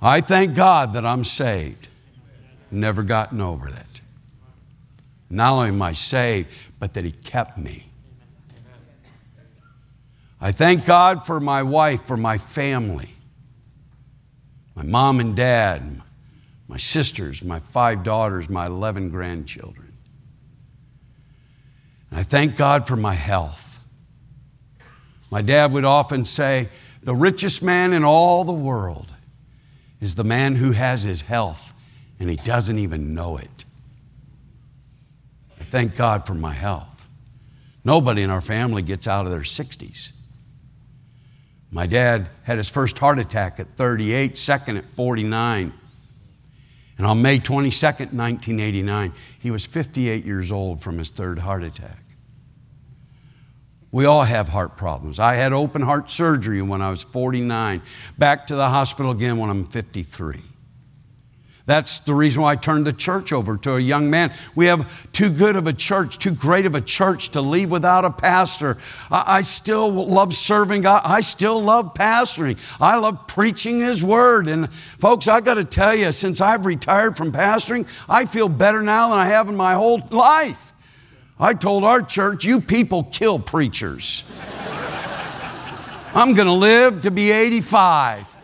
[0.00, 1.88] I thank God that I'm saved.
[2.70, 4.00] Never gotten over that.
[5.30, 7.90] Not only am I saved, but that He kept me.
[10.40, 13.14] I thank God for my wife, for my family,
[14.74, 16.02] my mom and dad,
[16.68, 19.94] my sisters, my five daughters, my 11 grandchildren.
[22.10, 23.80] And I thank God for my health.
[25.30, 26.68] My dad would often say,
[27.02, 29.15] The richest man in all the world
[30.06, 31.74] is the man who has his health
[32.20, 33.64] and he doesn't even know it.
[35.60, 37.08] I thank God for my health.
[37.84, 40.12] Nobody in our family gets out of their 60s.
[41.72, 45.72] My dad had his first heart attack at 38, second at 49.
[46.98, 52.05] And on May 22nd, 1989, he was 58 years old from his third heart attack.
[53.96, 55.18] We all have heart problems.
[55.18, 57.80] I had open heart surgery when I was 49,
[58.18, 60.38] back to the hospital again when I'm 53.
[61.64, 64.34] That's the reason why I turned the church over to a young man.
[64.54, 68.04] We have too good of a church, too great of a church to leave without
[68.04, 68.76] a pastor.
[69.10, 71.00] I, still love serving God.
[71.02, 72.58] I still love pastoring.
[72.78, 74.46] I love preaching His Word.
[74.46, 78.82] And folks, I got to tell you, since I've retired from pastoring, I feel better
[78.82, 80.74] now than I have in my whole life.
[81.38, 84.32] I told our church, you people kill preachers.
[86.14, 88.36] I'm going to live to be 85.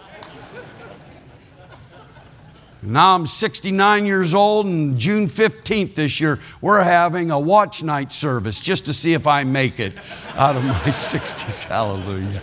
[2.82, 8.12] Now I'm 69 years old, and June 15th this year, we're having a watch night
[8.12, 9.94] service just to see if I make it
[10.34, 11.64] out of my 60s.
[11.64, 12.42] Hallelujah.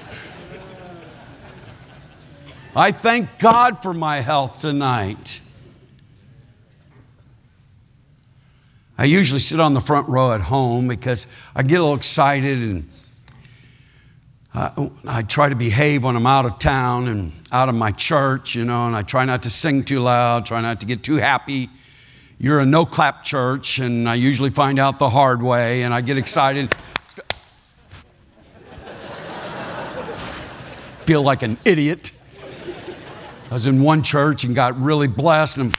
[2.75, 5.41] I thank God for my health tonight.
[8.99, 11.25] I usually sit on the front row at home because
[11.55, 12.89] I get a little excited and
[14.53, 18.55] I, I, try to behave when I'm out of town and out of my church,
[18.55, 21.15] you know, and I try not to sing too loud, try not to get too
[21.15, 21.69] happy.
[22.39, 26.01] You're a no clap church, and I usually find out the hard way, and I
[26.01, 26.73] get excited.
[31.05, 32.11] Feel like an idiot.
[33.49, 35.73] I was in one church and got really blessed, and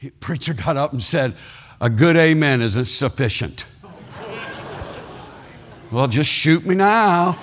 [0.00, 1.34] the preacher got up and said,
[1.80, 3.66] A good amen isn't sufficient.
[5.90, 7.38] well, just shoot me now.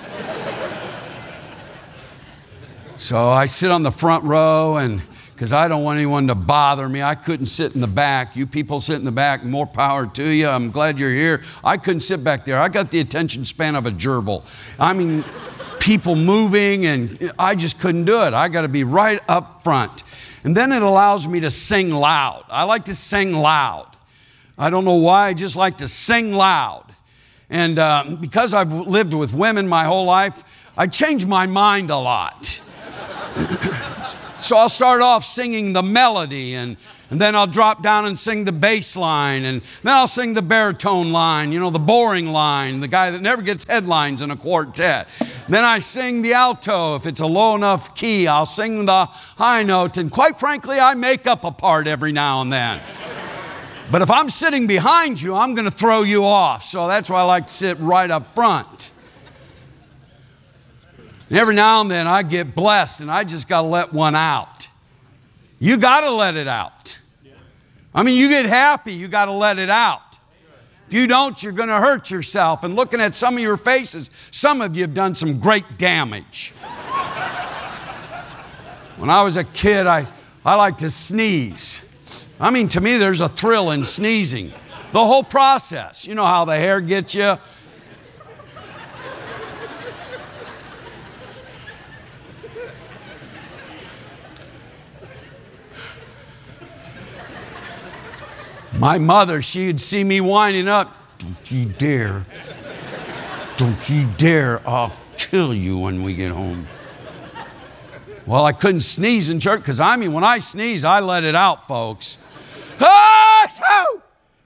[2.97, 5.01] So I sit on the front row and
[5.33, 7.01] because I don't want anyone to bother me.
[7.01, 8.35] I couldn't sit in the back.
[8.35, 10.47] You people sit in the back, more power to you.
[10.47, 11.41] I'm glad you're here.
[11.63, 12.59] I couldn't sit back there.
[12.59, 14.45] I got the attention span of a gerbil.
[14.79, 15.25] I mean,
[15.79, 18.33] people moving, and I just couldn't do it.
[18.33, 20.03] I got to be right up front.
[20.43, 22.45] And then it allows me to sing loud.
[22.49, 23.92] I like to sing loud.
[24.57, 26.85] I don't know why, I just like to sing loud.
[27.49, 30.43] And uh, because I've lived with women my whole life,
[30.77, 32.45] I change my mind a lot.
[34.39, 36.77] so I'll start off singing the melody and,
[37.09, 40.41] and then I'll drop down and sing the bass line and then I'll sing the
[40.41, 44.35] baritone line, you know, the boring line, the guy that never gets headlines in a
[44.35, 45.07] quartet.
[45.47, 46.95] Then I sing the alto.
[46.95, 49.97] If it's a low enough key, I'll sing the high note.
[49.97, 52.81] And quite frankly, I make up a part every now and then.
[53.91, 56.63] But if I'm sitting behind you, I'm going to throw you off.
[56.63, 58.91] So that's why I like to sit right up front.
[61.29, 64.15] And every now and then I get blessed and I just got to let one
[64.15, 64.67] out.
[65.59, 66.99] You got to let it out.
[67.95, 70.01] I mean, you get happy, you got to let it out.
[70.87, 72.63] If you don't, you're going to hurt yourself.
[72.63, 76.51] And looking at some of your faces, some of you have done some great damage.
[78.97, 80.07] when I was a kid, I,
[80.45, 81.92] I liked to sneeze.
[82.43, 84.51] I mean, to me, there's a thrill in sneezing.
[84.91, 86.05] The whole process.
[86.05, 87.37] You know how the hair gets you,
[98.77, 100.97] My mother, she'd see me winding up.
[101.19, 102.25] Don't you dare.
[103.55, 104.67] Don't you dare.
[104.67, 106.67] I'll kill you when we get home.
[108.25, 111.35] well, I couldn't sneeze in church because I mean, when I sneeze, I let it
[111.35, 112.17] out, folks.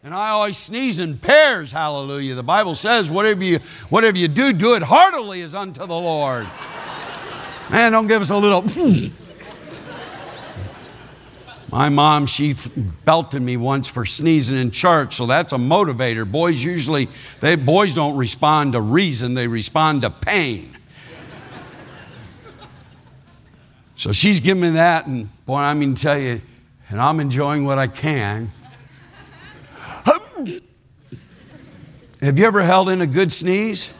[0.08, 2.34] And I always sneeze in pairs, hallelujah.
[2.34, 3.60] The Bible says, whatever you,
[3.90, 6.48] whatever you do, do it heartily as unto the Lord.
[7.70, 8.62] Man, don't give us a little.
[8.62, 9.08] Hmm.
[11.70, 12.56] My mom, she
[13.04, 16.30] belted me once for sneezing in church, so that's a motivator.
[16.30, 17.10] Boys usually,
[17.42, 20.72] they boys don't respond to reason, they respond to pain.
[23.96, 26.42] so she's giving me that, and boy, I mean, to tell you,
[26.90, 28.52] and I'm enjoying what I can.
[32.22, 34.00] Have you ever held in a good sneeze?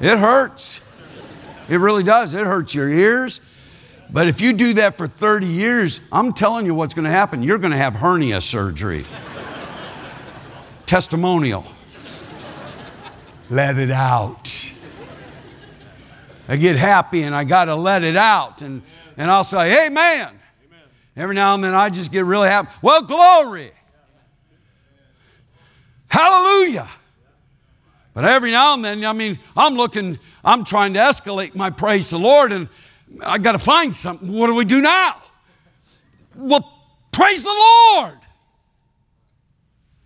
[0.00, 0.86] It hurts.
[1.68, 2.34] It really does.
[2.34, 3.40] It hurts your ears.
[4.12, 7.42] But if you do that for 30 years, I'm telling you what's going to happen.
[7.42, 9.04] You're going to have hernia surgery.
[10.86, 11.64] Testimonial.
[13.48, 14.48] Let it out.
[16.48, 18.62] I get happy and I got to let it out.
[18.62, 18.82] And,
[19.16, 20.39] and I'll say, Amen.
[21.20, 22.70] Every now and then I just get really happy.
[22.80, 23.72] Well, glory.
[26.08, 26.88] Hallelujah.
[28.14, 32.08] But every now and then, I mean, I'm looking, I'm trying to escalate my praise
[32.08, 32.70] to the Lord, and
[33.22, 34.32] I got to find something.
[34.32, 35.20] What do we do now?
[36.34, 36.72] Well,
[37.12, 38.18] praise the Lord.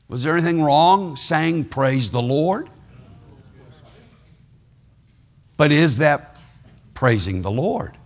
[0.09, 2.69] Was there anything wrong saying praise the Lord?
[5.57, 6.39] But is that
[6.93, 7.97] praising the Lord?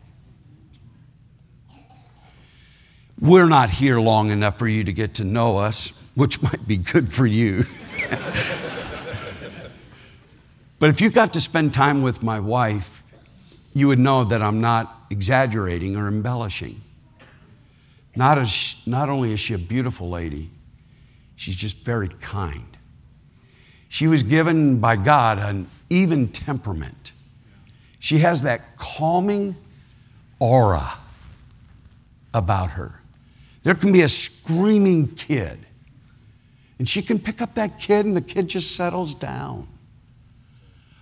[3.20, 6.76] We're not here long enough for you to get to know us, which might be
[6.76, 7.64] good for you.
[10.78, 13.02] But if you got to spend time with my wife,
[13.74, 16.80] you would know that I'm not exaggerating or embellishing.
[18.14, 20.50] Not, as, not only is she a beautiful lady,
[21.34, 22.76] she's just very kind.
[23.88, 27.12] She was given by God an even temperament.
[27.98, 29.56] She has that calming
[30.38, 30.94] aura
[32.32, 33.00] about her.
[33.68, 35.58] There can be a screaming kid,
[36.78, 39.68] and she can pick up that kid, and the kid just settles down.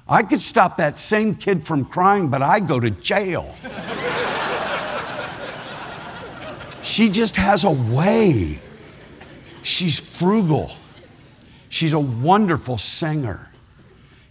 [0.09, 3.57] I could stop that same kid from crying, but I go to jail.
[6.83, 8.59] she just has a way.
[9.63, 10.73] She's frugal.
[11.69, 13.49] She's a wonderful singer.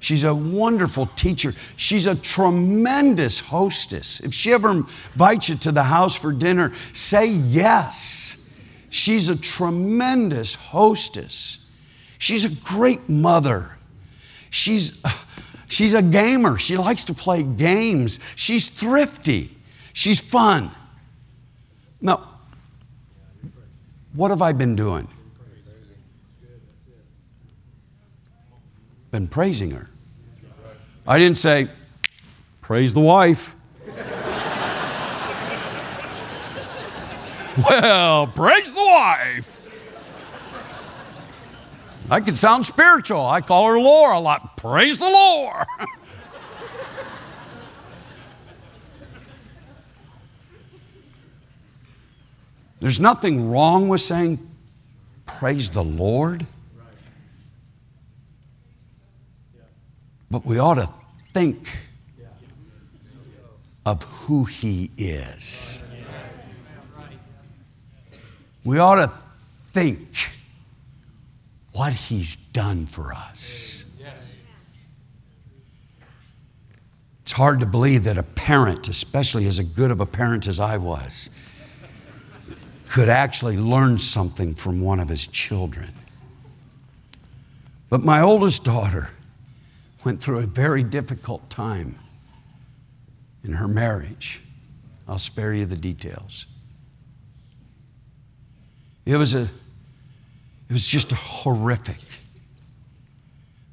[0.06, 1.52] She's a wonderful teacher.
[1.78, 4.20] She's a tremendous hostess.
[4.20, 8.54] If she ever invites you to the house for dinner, say yes.
[8.92, 11.68] She's a tremendous hostess.
[12.20, 13.80] She's a great mother.
[14.52, 15.04] She's
[15.68, 16.60] She's a gamer.
[16.60, 18.20] She likes to play games.
[18.36, 19.50] She's thrifty.
[19.92, 20.70] She's fun.
[22.00, 22.30] Now,
[24.14, 25.08] what have I been doing?
[29.10, 29.90] Been praising her.
[31.08, 31.68] I didn't say,
[32.62, 33.56] praise the wife.
[37.70, 39.62] well, praise the wife.
[42.10, 43.26] I could sound spiritual.
[43.26, 44.58] I call her Laura a lot.
[44.58, 45.68] Praise the Lord.
[52.80, 54.40] There's nothing wrong with saying,
[55.26, 56.46] Praise the Lord.
[60.30, 61.78] But we ought to think
[63.86, 65.84] of who He is.
[68.64, 69.12] We ought to
[69.72, 70.08] think
[71.72, 73.86] what He's done for us.
[77.24, 80.78] It's hard to believe that a parent, especially as good of a parent as I
[80.78, 81.32] was,
[82.88, 85.92] could actually learn something from one of his children.
[87.90, 89.10] But my oldest daughter
[90.06, 91.96] went through a very difficult time
[93.44, 94.42] in her marriage.
[95.08, 96.46] I'll spare you the details.
[99.06, 99.42] It was a
[100.68, 102.02] it was just horrific.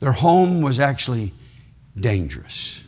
[0.01, 1.33] Their home was actually
[1.99, 2.83] dangerous.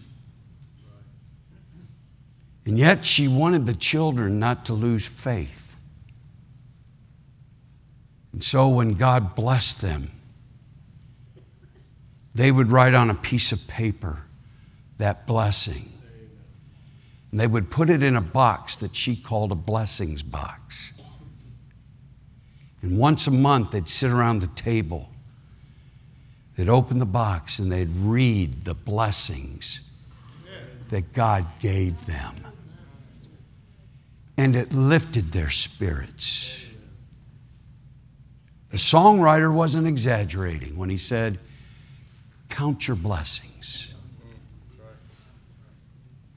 [2.66, 5.76] And yet she wanted the children not to lose faith.
[8.32, 10.10] And so when God blessed them,
[12.34, 14.22] they would write on a piece of paper
[14.98, 15.88] that blessing.
[17.30, 21.00] And they would put it in a box that she called a blessings box.
[22.82, 25.08] And once a month, they'd sit around the table.
[26.56, 29.90] They'd open the box and they'd read the blessings
[30.90, 32.34] that God gave them.
[34.36, 36.66] And it lifted their spirits.
[38.70, 41.38] The songwriter wasn't exaggerating when he said,
[42.54, 43.92] Count your blessings.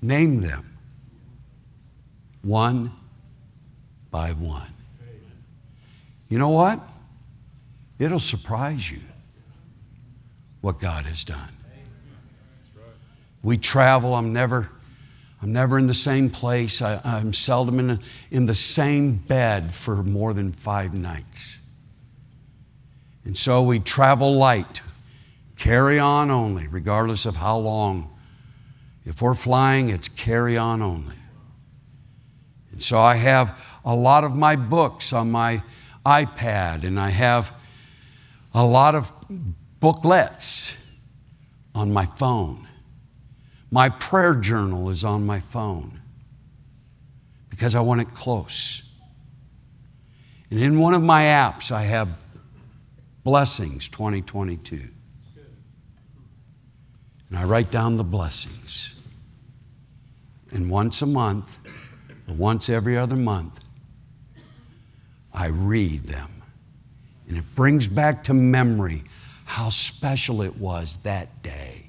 [0.01, 0.65] Name them
[2.41, 2.91] one
[4.09, 4.74] by one.
[6.28, 6.80] You know what?
[7.99, 8.97] It'll surprise you
[10.61, 11.53] what God has done.
[13.43, 14.72] We travel, I'm never.
[15.39, 16.82] I'm never in the same place.
[16.82, 17.99] I, am seldom in,
[18.32, 21.59] in the same bed for more than five nights.
[23.24, 24.82] And so we travel light,
[25.58, 28.14] carry on only, regardless of how long.
[29.05, 31.16] If we're flying, it's carry on only.
[32.72, 35.64] And so I have a lot of my books on my
[36.05, 37.53] iPad, and I have
[38.53, 39.12] a lot of
[39.80, 40.86] booklets
[41.74, 42.68] on my phone.
[43.72, 45.99] My prayer journal is on my phone
[47.49, 48.84] because I want it close.
[50.49, 52.10] And in one of my apps, I have
[53.24, 54.88] Blessings 2022.
[57.30, 58.95] And I write down the blessings.
[60.51, 61.59] And once a month,
[62.28, 63.59] or once every other month,
[65.34, 66.30] I read them.
[67.28, 69.03] And it brings back to memory
[69.45, 71.88] how special it was that day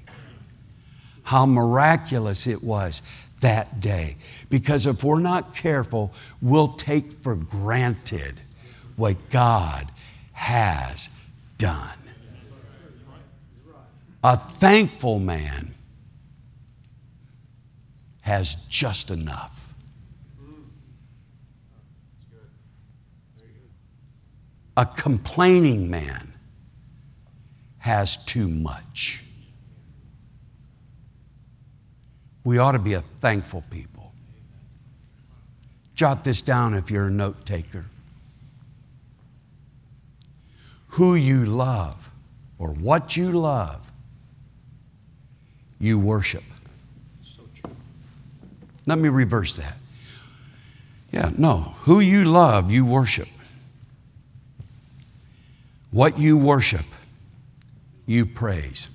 [1.29, 3.03] how miraculous it was
[3.41, 4.17] that day.
[4.49, 6.11] Because if we're not careful,
[6.41, 8.33] we'll take for granted
[8.95, 9.87] what God
[10.33, 11.07] has
[11.59, 11.98] done.
[14.23, 15.73] A thankful man
[18.21, 19.73] has just enough.
[24.75, 26.33] A complaining man
[27.79, 29.23] has too much.
[32.43, 34.13] We ought to be a thankful people.
[35.95, 37.87] Jot this down if you're a note taker.
[40.93, 42.09] Who you love
[42.57, 43.88] or what you love,
[45.79, 46.43] you worship.
[47.23, 47.41] So
[48.85, 49.77] Let me reverse that.
[51.11, 51.75] Yeah, no.
[51.83, 53.27] Who you love, you worship.
[55.91, 56.85] What you worship,
[58.05, 58.89] you praise.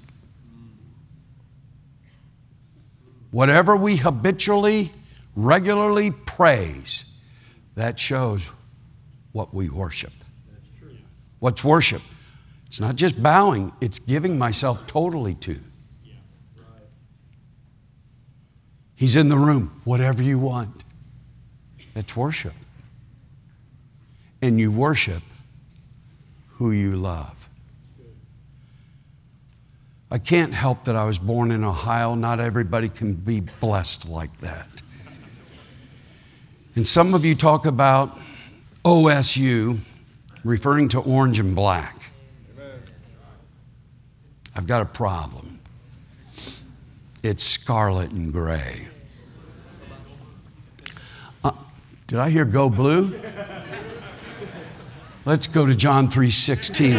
[3.32, 4.92] Whatever we habitually,
[5.34, 7.04] regularly praise,
[7.74, 8.52] that shows
[9.32, 10.12] what we worship.
[11.40, 12.00] What's worship?
[12.68, 15.58] It's not just bowing, it's giving myself totally to.
[18.96, 20.84] He's in the room, whatever you want.
[21.94, 22.54] It's worship.
[24.40, 25.22] And you worship
[26.52, 27.48] who you love.
[30.10, 32.14] I can't help that I was born in Ohio.
[32.14, 34.68] Not everybody can be blessed like that.
[36.76, 38.18] And some of you talk about
[38.84, 39.78] OSU,
[40.44, 42.12] referring to orange and black.
[44.56, 45.53] I've got a problem.
[47.24, 48.86] It's scarlet and gray.
[51.42, 51.52] Uh,
[52.06, 53.18] did I hear go blue?
[55.24, 56.96] Let's go to John 3:16.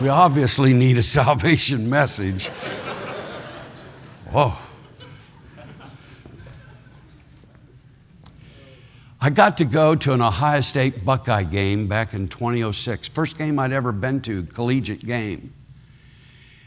[0.00, 2.48] We obviously need a salvation message.
[4.32, 4.54] Whoa.
[9.20, 13.08] I got to go to an Ohio State Buckeye game back in 2006.
[13.10, 15.52] First game I'd ever been to, collegiate game.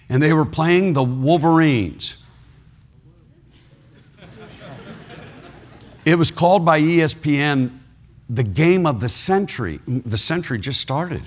[0.10, 2.18] And they were playing the Wolverines.
[6.06, 7.80] It was called by ESPN
[8.30, 9.80] the game of the century.
[9.88, 11.24] Mm, the century just started.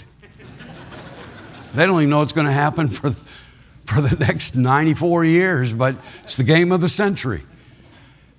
[1.74, 3.10] They don't even know what's going to happen for,
[3.86, 7.42] for the next 94 years, but it's the game of the century.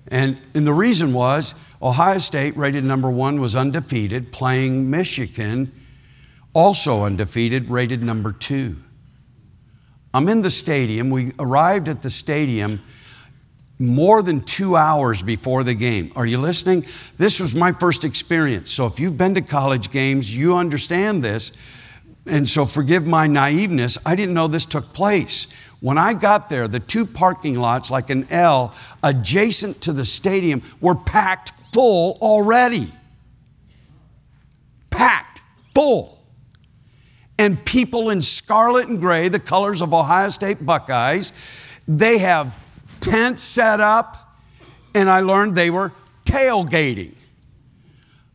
[0.08, 5.72] And, and the reason was Ohio State, rated number one, was undefeated, playing Michigan,
[6.52, 8.76] also undefeated, rated number two.
[10.14, 11.10] I'm in the stadium.
[11.10, 12.80] We arrived at the stadium
[13.80, 16.12] more than two hours before the game.
[16.14, 16.86] Are you listening?
[17.18, 18.70] This was my first experience.
[18.70, 21.50] So if you've been to college games, you understand this.
[22.26, 25.52] And so, forgive my naiveness, I didn't know this took place.
[25.80, 30.62] When I got there, the two parking lots, like an L, adjacent to the stadium,
[30.80, 32.90] were packed full already.
[34.88, 36.13] Packed full.
[37.38, 41.32] And people in scarlet and gray, the colors of Ohio State Buckeyes,
[41.88, 42.56] they have
[43.00, 44.38] tents set up,
[44.94, 45.92] and I learned they were
[46.24, 47.14] tailgating.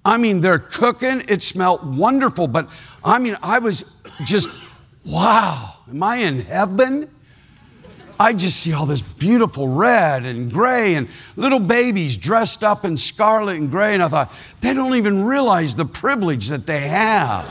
[0.03, 1.23] I mean, they're cooking.
[1.27, 2.69] It smelled wonderful, but
[3.03, 4.49] I mean, I was just,
[5.05, 7.09] wow, am I in heaven?
[8.19, 12.97] I just see all this beautiful red and gray and little babies dressed up in
[12.97, 13.93] scarlet and gray.
[13.93, 17.45] And I thought, they don't even realize the privilege that they have.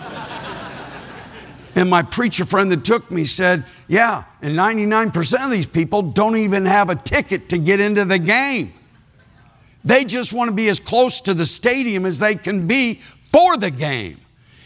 [1.79, 6.37] And my preacher friend that took me said, Yeah, and 99% of these people don't
[6.37, 8.73] even have a ticket to get into the game.
[9.85, 13.57] They just want to be as close to the stadium as they can be for
[13.57, 14.17] the game.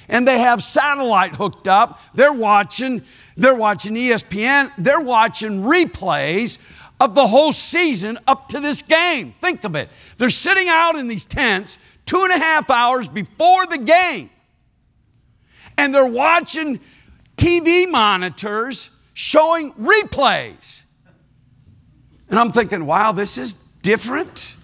[0.09, 2.01] And they have satellite hooked up.
[2.15, 3.03] They're watching,
[3.37, 6.57] they're watching ESPN, they're watching replays
[6.99, 9.33] of the whole season up to this game.
[9.33, 9.91] Think of it.
[10.17, 14.31] They're sitting out in these tents two and a half hours before the game.
[15.77, 16.81] And they're watching
[17.37, 20.83] TV monitors showing replays.
[22.29, 23.53] And I'm thinking, wow, this is
[23.83, 24.57] different.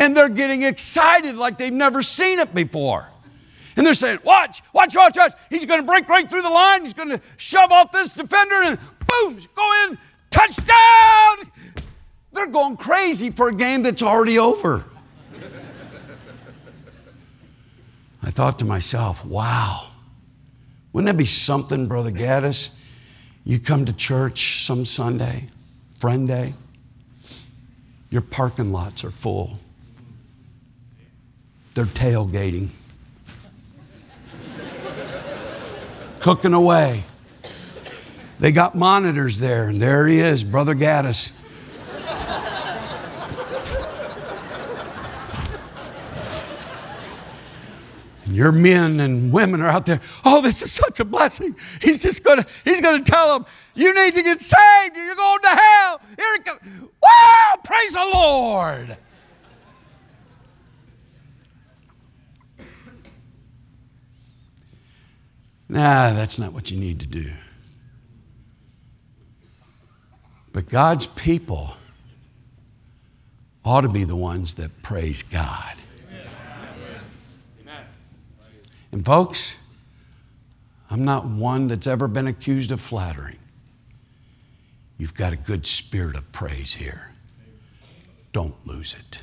[0.00, 3.08] And they're getting excited like they've never seen it before.
[3.76, 5.32] And they're saying, watch, watch, watch, watch.
[5.48, 6.82] He's going to break right through the line.
[6.82, 9.98] He's going to shove off this defender and boom, go in,
[10.30, 11.52] touchdown.
[12.32, 14.84] They're going crazy for a game that's already over.
[18.22, 19.89] I thought to myself, wow,
[20.92, 22.76] wouldn't that be something, Brother Gaddis?
[23.44, 25.46] You come to church some Sunday,
[25.98, 26.54] friend day,
[28.10, 29.58] your parking lots are full.
[31.74, 32.68] They're tailgating,
[36.20, 37.04] cooking away.
[38.40, 41.39] They got monitors there, and there he is, Brother Gaddis.
[48.34, 50.00] Your men and women are out there.
[50.24, 51.54] Oh, this is such a blessing.
[51.80, 55.40] He's just gonna, he's gonna tell them, you need to get saved or you're going
[55.42, 56.00] to hell.
[56.16, 56.60] Here it comes.
[57.02, 58.96] Wow, praise the Lord.
[65.68, 67.30] Nah, that's not what you need to do.
[70.52, 71.76] But God's people
[73.64, 75.79] ought to be the ones that praise God.
[78.92, 79.56] And folks,
[80.90, 83.38] I'm not one that's ever been accused of flattering.
[84.98, 87.12] You've got a good spirit of praise here.
[88.32, 89.22] Don't lose it.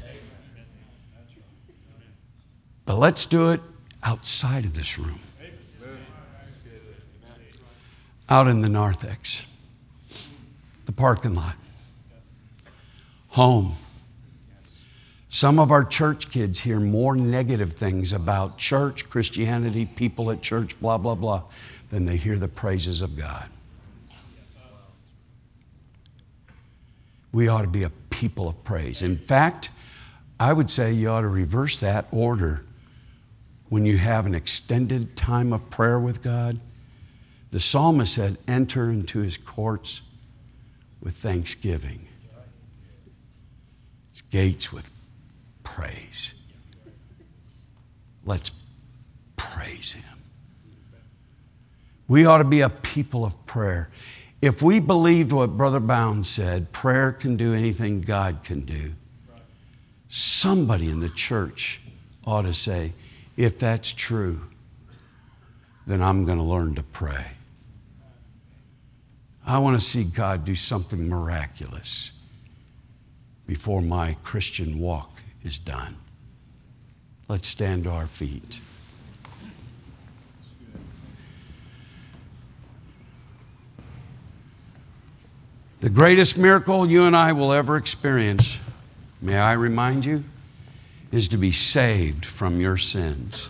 [2.85, 3.61] But let's do it
[4.01, 5.19] outside of this room.
[8.29, 9.45] Out in the narthex,
[10.85, 11.55] the parking lot,
[13.29, 13.73] home
[15.37, 20.79] some of our church kids hear more negative things about church, Christianity, people at church,
[20.79, 21.43] blah, blah, blah,
[21.91, 23.47] than they hear the praises of God.
[27.31, 29.03] We ought to be a people of praise.
[29.03, 29.69] In fact,
[30.39, 32.65] I would say you ought to reverse that order
[33.69, 36.59] when you have an extended time of prayer with God.
[37.51, 40.01] The psalmist said, Enter into his courts
[40.99, 42.07] with thanksgiving,
[44.13, 44.96] his gates with
[45.67, 46.41] praise.
[48.23, 48.51] Let's
[49.35, 50.17] praise Him.
[52.07, 53.89] We ought to be a people of prayer.
[54.41, 58.93] If we believed what Brother Bound said, prayer can do anything God can do,
[60.07, 61.81] somebody in the church
[62.25, 62.93] ought to say,
[63.35, 64.41] if that's true,
[65.85, 67.25] then I'm going to learn to pray.
[69.45, 72.13] I want to see God do something miraculous
[73.45, 75.16] before my Christian walk
[75.47, 75.95] is done.
[77.29, 78.59] Let's stand to our feet.
[85.79, 88.59] The greatest miracle you and I will ever experience,
[89.21, 90.23] may I remind you,
[91.11, 93.49] is to be saved from your sins.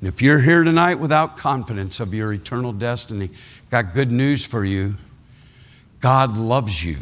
[0.00, 3.30] And if you're here tonight without confidence of your eternal destiny,
[3.70, 4.96] got good news for you.
[6.00, 6.98] God loves you.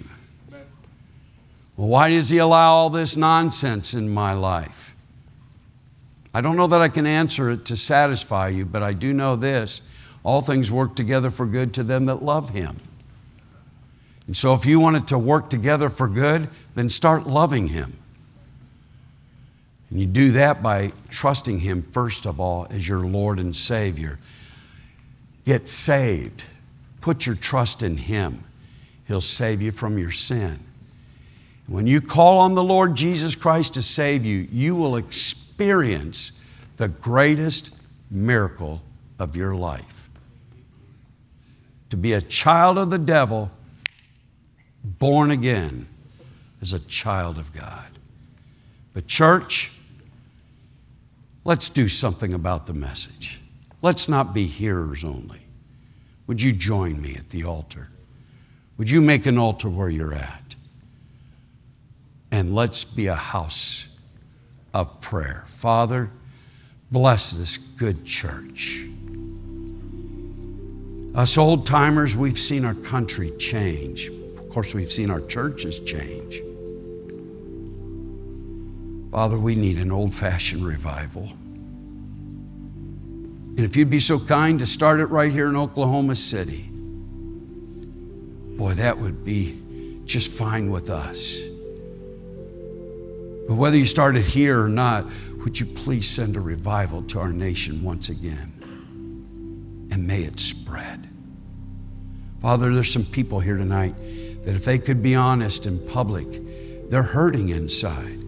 [1.76, 4.94] Well, why does He allow all this nonsense in my life?
[6.32, 9.36] I don't know that I can answer it to satisfy you, but I do know
[9.36, 9.82] this
[10.22, 12.76] all things work together for good to them that love Him.
[14.26, 17.96] And so, if you want it to work together for good, then start loving Him.
[19.88, 24.18] And you do that by trusting Him, first of all, as your Lord and Savior.
[25.44, 26.42] Get saved.
[27.00, 28.44] Put your trust in Him.
[29.06, 30.65] He'll save you from your sin.
[31.66, 36.32] When you call on the Lord Jesus Christ to save you, you will experience
[36.76, 37.76] the greatest
[38.10, 38.82] miracle
[39.18, 40.08] of your life.
[41.90, 43.50] To be a child of the devil,
[44.84, 45.88] born again
[46.60, 47.90] as a child of God.
[48.92, 49.72] But, church,
[51.44, 53.40] let's do something about the message.
[53.82, 55.40] Let's not be hearers only.
[56.26, 57.90] Would you join me at the altar?
[58.78, 60.45] Would you make an altar where you're at?
[62.36, 63.88] And let's be a house
[64.74, 65.46] of prayer.
[65.46, 66.10] Father,
[66.90, 68.84] bless this good church.
[71.14, 74.08] Us old timers, we've seen our country change.
[74.08, 76.42] Of course, we've seen our churches change.
[79.10, 81.30] Father, we need an old fashioned revival.
[83.56, 86.68] And if you'd be so kind to start it right here in Oklahoma City,
[88.58, 89.58] boy, that would be
[90.04, 91.55] just fine with us.
[93.46, 95.06] But whether you started here or not,
[95.44, 98.52] would you please send a revival to our nation once again?
[99.92, 101.08] And may it spread.
[102.40, 103.94] Father, there's some people here tonight
[104.44, 106.26] that if they could be honest in public,
[106.90, 108.18] they're hurting inside.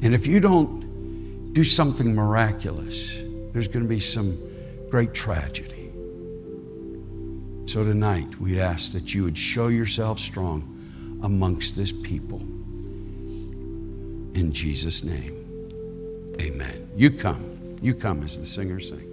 [0.00, 3.22] And if you don't do something miraculous,
[3.52, 4.38] there's going to be some
[4.90, 5.90] great tragedy.
[7.66, 10.62] So tonight, we ask that you would show yourself strong
[11.22, 12.40] amongst this people.
[14.38, 15.34] In Jesus' name,
[16.40, 16.88] amen.
[16.94, 17.76] You come.
[17.82, 19.07] You come as the singer sings.